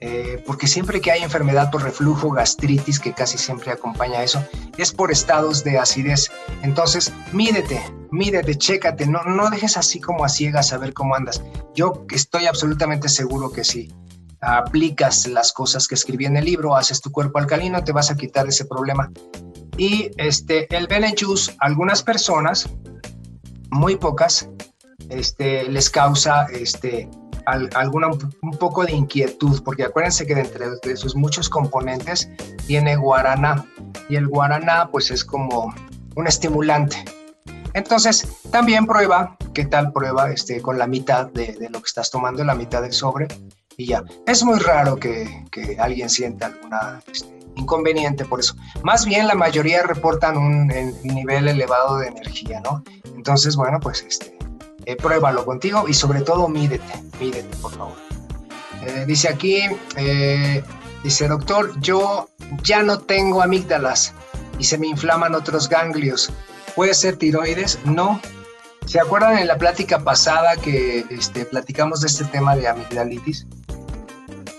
[0.01, 4.45] Eh, porque siempre que hay enfermedad por reflujo, gastritis, que casi siempre acompaña eso,
[4.77, 6.31] es por estados de acidez.
[6.63, 7.81] Entonces, mídete,
[8.11, 11.43] mídete, chécate, no, no dejes así como a ciegas a ver cómo andas.
[11.75, 13.91] Yo estoy absolutamente seguro que si
[14.41, 18.17] aplicas las cosas que escribí en el libro, haces tu cuerpo alcalino, te vas a
[18.17, 19.11] quitar ese problema.
[19.79, 22.69] Y este, el Benejus, algunas personas,
[23.71, 24.49] muy pocas,
[25.09, 27.09] este, les causa este,
[27.47, 32.29] alguna un poco de inquietud, porque acuérdense que de entre sus muchos componentes
[32.67, 33.65] tiene guaraná
[34.09, 35.75] y el guaraná pues es como
[36.17, 37.05] un estimulante.
[37.75, 42.43] Entonces, también prueba, ¿qué tal prueba este, con la mitad de, lo que estás tomando,
[42.43, 43.29] la mitad del sobre?
[43.77, 48.55] Y ya, es muy raro que, que alguien sienta alguna este, inconveniente por eso.
[48.83, 52.83] Más bien la mayoría reportan un, un, nivel elevado de energía, ¿no?
[53.15, 54.37] Entonces, bueno, pues este,
[54.87, 57.97] eh, pruébalo contigo y sobre todo mídete, mídete por favor.
[58.83, 59.61] Eh, dice aquí,
[59.97, 60.63] eh,
[61.03, 62.29] dice doctor, yo
[62.63, 64.15] ya no tengo amígdalas
[64.59, 66.31] y se me inflaman otros ganglios.
[66.75, 67.79] ¿Puede ser tiroides?
[67.85, 68.21] No.
[68.87, 73.47] ¿Se acuerdan en la plática pasada que este, platicamos de este tema de amigdalitis?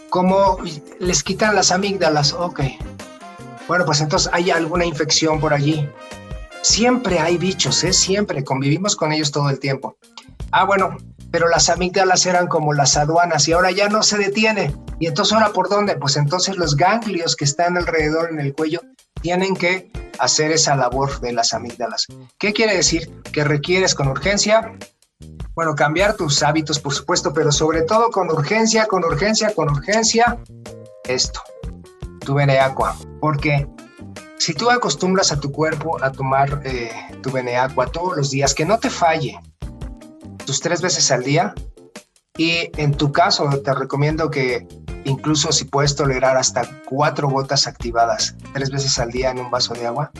[0.10, 0.58] como
[1.00, 2.62] les quitan las amígdalas, ok.
[3.68, 5.88] Bueno, pues entonces hay alguna infección por allí.
[6.68, 7.93] Siempre hay bichos, ¿eh?
[7.93, 9.95] Siempre, convivimos con ellos todo el tiempo.
[10.51, 10.97] Ah, bueno,
[11.32, 14.76] pero las amígdalas eran como las aduanas y ahora ya no se detiene.
[14.99, 15.95] ¿Y entonces ahora por dónde?
[15.95, 18.82] Pues entonces los ganglios que están alrededor en el cuello
[19.22, 19.89] tienen que
[20.20, 22.05] hacer esa labor de las amígdalas.
[22.38, 23.22] ¿Qué quiere decir?
[23.32, 24.78] Que requieres con urgencia,
[25.55, 30.38] bueno, cambiar tus hábitos, por supuesto, pero sobre todo con urgencia, con urgencia, con urgencia,
[31.05, 31.41] esto,
[32.26, 32.97] tu Beneaqua.
[33.22, 33.65] Porque
[34.40, 38.66] si tú acostumbras a tu cuerpo a tomar eh, tu Beneaqua todos los días, que
[38.66, 39.40] no te falle,
[40.46, 41.54] tus tres veces al día,
[42.38, 44.68] y en tu caso te recomiendo que
[45.06, 49.74] incluso si puedes tolerar hasta cuatro gotas activadas tres veces al día en un vaso
[49.74, 50.12] de agua,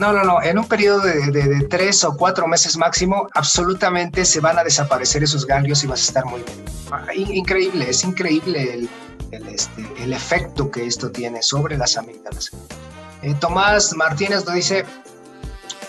[0.00, 0.42] no, no, no.
[0.42, 5.46] En un periodo de, tres o cuatro meses máximo, absolutamente se van a desaparecer esos
[5.46, 6.64] ganglios y vas a estar muy bien.
[6.90, 8.88] Ah, increíble, es increíble
[9.30, 12.50] el, este, el efecto que esto tiene sobre las amígdalas.
[13.22, 14.84] Eh, Tomás Martínez nos dice,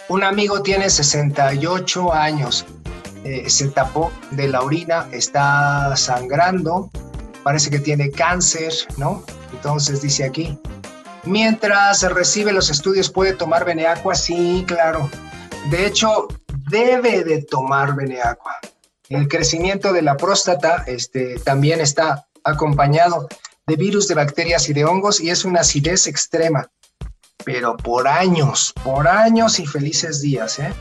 [0.09, 2.65] un amigo tiene 68 años,
[3.23, 6.89] eh, se tapó de la orina, está sangrando,
[7.43, 9.23] parece que tiene cáncer, ¿no?
[9.53, 10.59] Entonces dice aquí,
[11.23, 14.15] Mientras recibe los estudios, ¿puede tomar Beneaqua?
[14.15, 15.07] Sí, claro.
[15.69, 16.27] De hecho,
[16.69, 18.57] debe de tomar Beneaqua.
[19.07, 23.27] El crecimiento de la próstata este, también está acompañado
[23.67, 26.71] de virus, de bacterias y de hongos y es una acidez extrema.
[27.43, 30.59] Pero por años, por años y felices días.
[30.59, 30.73] ¿eh?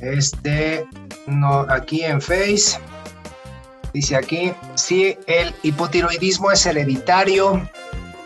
[0.00, 0.86] Este,
[1.26, 2.78] no, aquí en Face,
[3.92, 7.68] dice aquí, si el hipotiroidismo es hereditario,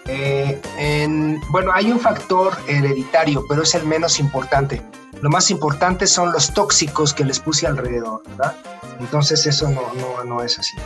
[0.06, 4.82] eh, en, bueno, hay un factor hereditario, pero es el menos importante.
[5.20, 8.56] Lo más importante son los tóxicos que les puse alrededor, ¿verdad?
[8.98, 10.76] Entonces eso no, no, no es así.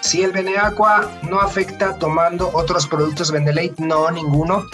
[0.00, 4.64] Si el Beneaqua no afecta tomando otros productos Benelate, no, ninguno.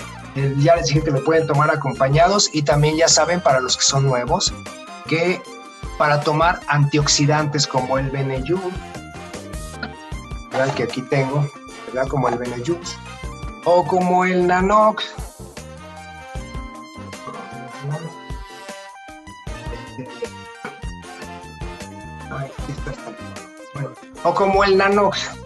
[0.59, 3.83] Ya les dije que lo pueden tomar acompañados y también ya saben para los que
[3.83, 4.53] son nuevos
[5.09, 5.41] que
[5.99, 8.61] para tomar antioxidantes como el Beneyú,
[10.75, 11.49] que aquí tengo,
[11.93, 12.09] ¿verdad?
[12.09, 12.79] como el Beneyú,
[13.65, 15.05] o como el Nanox.
[24.25, 25.46] O como el Nanox.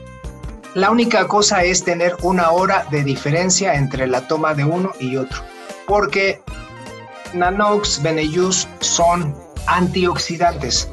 [0.75, 5.17] La única cosa es tener una hora de diferencia entre la toma de uno y
[5.17, 5.43] otro.
[5.85, 6.41] Porque
[7.35, 9.35] Nanox, Beneyus son
[9.67, 10.89] antioxidantes.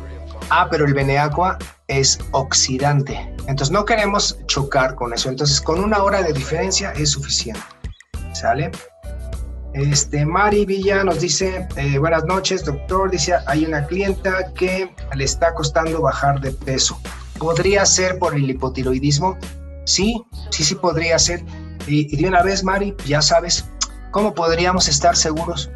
[0.49, 3.13] Ah, pero el Beneaqua es oxidante.
[3.41, 5.29] Entonces no queremos chocar con eso.
[5.29, 7.61] Entonces con una hora de diferencia es suficiente.
[8.33, 8.71] ¿Sale?
[9.73, 13.11] Este, Mari Villa nos dice, eh, buenas noches, doctor.
[13.11, 16.99] Dice, hay una clienta que le está costando bajar de peso.
[17.37, 19.37] ¿Podría ser por el hipotiroidismo?
[19.87, 21.43] Sí, sí, sí podría ser.
[21.87, 23.65] Y, de una vez, Mari, ya sabes,
[24.11, 25.71] ¿cómo podríamos estar seguros?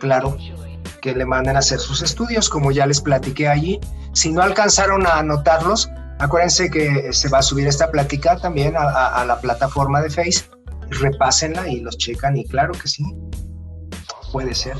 [0.00, 0.36] Claro,
[1.00, 3.78] que le manden a hacer sus estudios, como ya les platiqué allí.
[4.14, 5.88] Si no alcanzaron a anotarlos,
[6.18, 10.50] acuérdense que se va a subir esta plática también a, la plataforma de Face.
[10.90, 13.04] Repásenla y los checan y claro que sí,
[14.32, 14.76] puede ser.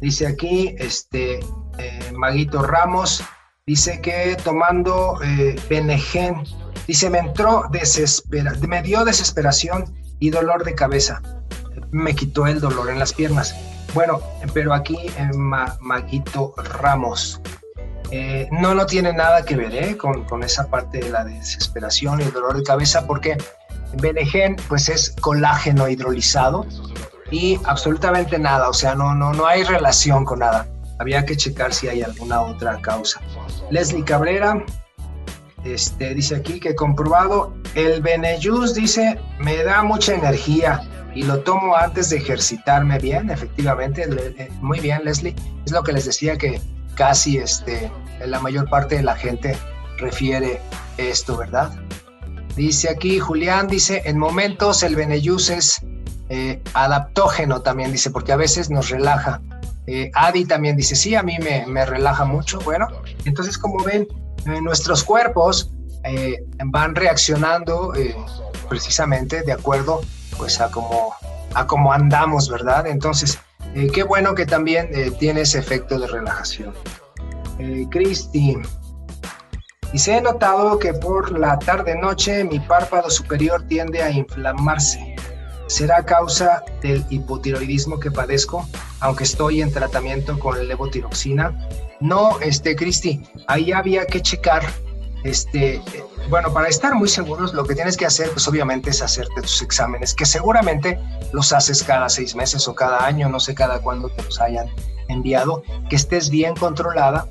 [0.00, 1.40] Dice aquí, este,
[1.78, 3.24] eh, Maguito Ramos,
[3.66, 5.56] dice que tomando eh,
[6.86, 11.22] dice, me entró desespera, me dio desesperación y dolor de cabeza.
[11.90, 13.54] Me quitó el dolor en las piernas.
[13.94, 14.20] Bueno,
[14.54, 17.40] pero aquí en Maguito Ramos.
[18.12, 19.96] Eh, no, no tiene nada que ver ¿eh?
[19.96, 23.36] con, con, esa parte de la desesperación y el dolor de cabeza, porque
[23.94, 26.66] Benegen pues es colágeno hidrolizado
[27.30, 30.66] y absolutamente nada, o sea, no, no, no hay relación con nada.
[30.98, 33.20] Había que checar si hay alguna otra causa.
[33.70, 34.64] Leslie Cabrera
[35.64, 40.82] este, dice aquí que comprobado, el Benejus dice, me da mucha energía
[41.14, 44.06] y lo tomo antes de ejercitarme bien, efectivamente,
[44.60, 45.34] muy bien Leslie,
[45.66, 46.60] es lo que les decía que
[46.94, 47.90] casi este,
[48.24, 49.56] la mayor parte de la gente
[49.98, 50.60] refiere
[50.96, 51.72] esto, ¿verdad?
[52.56, 55.80] Dice aquí Julián, dice, en momentos el Beneyus es
[56.28, 59.40] eh, adaptógeno también, dice, porque a veces nos relaja.
[59.86, 62.60] Eh, Adi también dice, sí, a mí me, me relaja mucho.
[62.60, 62.88] Bueno,
[63.24, 64.06] entonces como ven,
[64.46, 65.70] nuestros cuerpos
[66.64, 67.92] van reaccionando
[68.70, 70.00] precisamente de acuerdo
[70.38, 71.14] pues a cómo,
[71.54, 72.86] a cómo andamos, ¿verdad?
[72.86, 73.38] Entonces,
[73.74, 76.72] eh, qué bueno que también eh, tiene ese efecto de relajación.
[77.58, 78.56] Eh, Cristi,
[79.92, 85.09] y se he notado que por la tarde-noche mi párpado superior tiende a inflamarse.
[85.70, 88.68] ¿Será causa del hipotiroidismo que padezco,
[88.98, 91.56] aunque estoy en tratamiento con levotiroxina?
[92.00, 94.64] No, este, Cristi, ahí había que checar
[95.22, 95.80] este,
[96.28, 99.62] bueno, para estar muy seguros, lo que tienes que hacer, pues obviamente es hacerte tus
[99.62, 100.98] exámenes, que seguramente
[101.32, 104.66] los haces cada seis meses o cada año, no sé cada cuándo te los hayan
[105.06, 107.28] enviado, que estés bien controlada,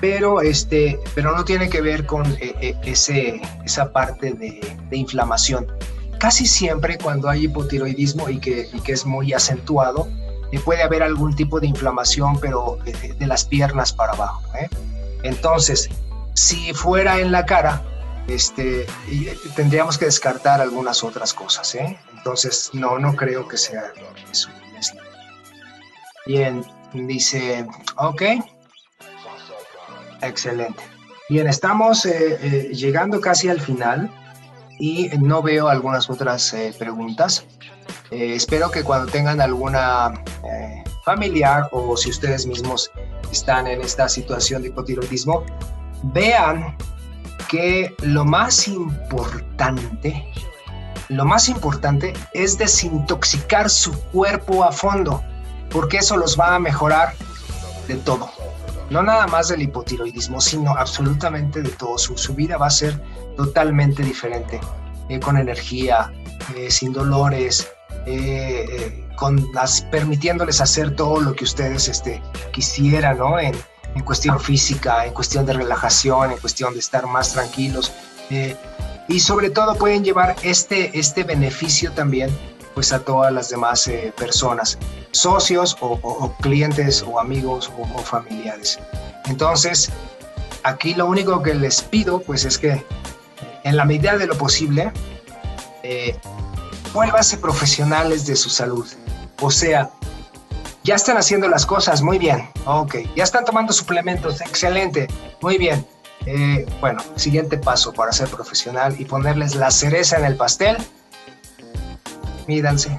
[0.00, 4.60] pero, este, pero no tiene que ver con eh, eh, ese, esa parte de,
[4.92, 5.66] inflamación.
[6.22, 10.06] Casi siempre cuando hay hipotiroidismo y que, y que es muy acentuado,
[10.52, 14.40] eh, puede haber algún tipo de inflamación, pero de, las piernas para abajo.
[15.24, 15.88] Entonces,
[16.34, 17.82] si fuera en la cara,
[18.28, 18.86] este,
[19.56, 21.74] tendríamos que descartar algunas otras cosas.
[21.74, 21.98] ¿eh?
[22.16, 23.82] Entonces, no, no creo que sea
[24.30, 24.48] eso.
[26.24, 26.64] Bien,
[26.94, 27.66] dice,
[27.96, 28.22] ok.
[30.20, 30.84] Excelente.
[31.28, 34.08] Bien, estamos eh, eh, llegando casi al final
[34.78, 37.44] y no veo algunas otras preguntas.
[38.10, 40.12] espero que cuando tengan alguna
[41.04, 42.90] familiar o si ustedes mismos
[43.30, 45.44] están en esta situación de hipotiroidismo,
[46.04, 46.76] vean
[47.48, 50.26] que lo más importante,
[51.08, 55.22] lo más importante es desintoxicar su cuerpo a fondo,
[55.70, 57.14] porque eso los va a mejorar
[57.88, 58.30] de todo.
[58.92, 61.96] No nada más del hipotiroidismo, sino absolutamente de todo.
[61.96, 63.00] Su, su vida va a ser
[63.38, 64.60] totalmente diferente,
[65.08, 66.12] eh, con energía,
[66.54, 67.72] eh, sin dolores,
[68.04, 69.48] eh, con
[69.90, 72.20] permitiéndoles hacer todo lo que ustedes este,
[72.52, 73.40] quisieran, ¿no?
[73.40, 73.54] En,
[73.94, 77.92] en cuestión física, en cuestión de relajación, en cuestión de estar más tranquilos.
[79.08, 82.30] Y sobre todo pueden llevar este, este beneficio también
[82.74, 84.78] pues a todas las demás eh, personas,
[85.10, 88.78] socios o, clientes o amigos o, familiares.
[89.26, 89.90] Entonces,
[90.62, 92.84] aquí lo único que les pido pues es que
[93.64, 94.92] en la medida de lo posible,
[95.82, 96.16] eh,
[97.40, 98.86] profesionales de su salud.
[99.40, 99.90] O sea,
[100.84, 102.48] ya están haciendo las cosas muy bien.
[102.64, 102.96] Ok.
[103.16, 104.40] Ya están tomando suplementos.
[104.40, 105.08] Excelente.
[105.40, 105.86] Muy bien.
[106.26, 110.76] Eh, bueno, siguiente paso para ser profesional y ponerles la cereza en el pastel.
[112.46, 112.98] Mídanse.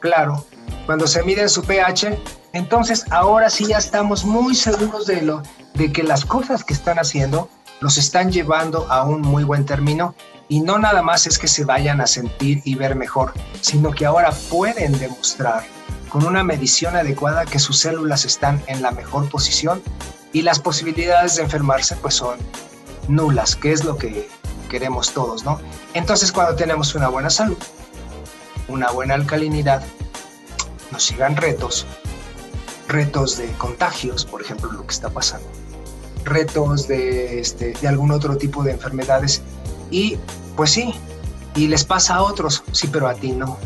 [0.00, 0.44] Claro.
[0.86, 2.18] Cuando se miden su pH,
[2.52, 5.42] entonces ahora sí ya estamos muy seguros de lo
[5.74, 7.48] de que las cosas que están haciendo
[7.80, 10.14] los están llevando a un muy buen término
[10.48, 14.04] y no nada más es que se vayan a sentir y ver mejor, sino que
[14.06, 15.64] ahora pueden demostrar
[16.08, 19.82] con una medición adecuada que sus células están en la mejor posición
[20.32, 22.38] y las posibilidades de enfermarse pues son
[23.08, 24.28] nulas, que es lo que
[24.68, 25.60] queremos todos, ¿no?
[25.94, 27.58] Entonces cuando tenemos una buena salud,
[28.72, 29.82] una buena alcalinidad,
[30.90, 31.86] nos sigan retos,
[32.88, 35.46] retos de contagios, por ejemplo, lo que está pasando,
[36.24, 39.42] retos de, este, de algún otro tipo de enfermedades
[39.90, 40.18] y
[40.56, 40.94] pues sí,
[41.54, 43.58] y les pasa a otros, sí, pero a ti no.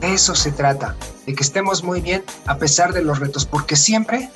[0.00, 0.94] eso se trata,
[1.26, 4.30] de que estemos muy bien a pesar de los retos, porque siempre,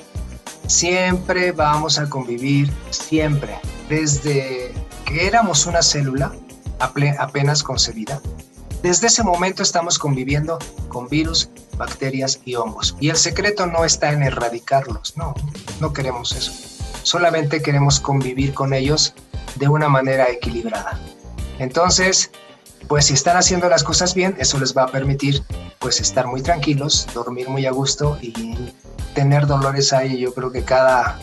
[0.67, 3.57] siempre vamos a convivir, siempre,
[3.89, 4.73] desde
[5.05, 6.33] que éramos una célula
[6.79, 8.21] apenas concebida.
[8.83, 10.59] Desde ese momento estamos conviviendo
[10.89, 12.97] con virus, bacterias y hongos.
[12.99, 15.33] Y el secreto no está en erradicarlos, no,
[15.79, 16.51] no queremos eso.
[17.01, 19.13] Solamente queremos convivir con ellos
[19.55, 20.99] de una manera equilibrada.
[21.59, 22.29] Entonces,
[22.89, 25.41] pues si están haciendo las cosas bien, eso les va a permitir
[25.79, 28.53] pues estar muy tranquilos, dormir muy a gusto y
[29.15, 31.21] tener dolores ahí yo creo que cada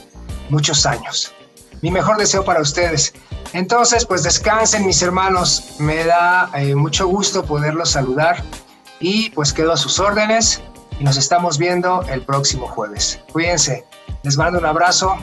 [0.48, 1.34] muchos años.
[1.82, 3.12] Mi mejor deseo para ustedes.
[3.52, 8.42] Entonces, pues descansen mis hermanos, me da eh, mucho gusto poderlos saludar
[9.00, 10.62] y pues quedo a sus órdenes
[11.00, 13.20] y nos estamos viendo el próximo jueves.
[13.32, 13.84] Cuídense,
[14.22, 15.16] les mando un abrazo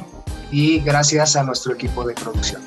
[0.51, 2.66] y gracias a nuestro equipo de producción.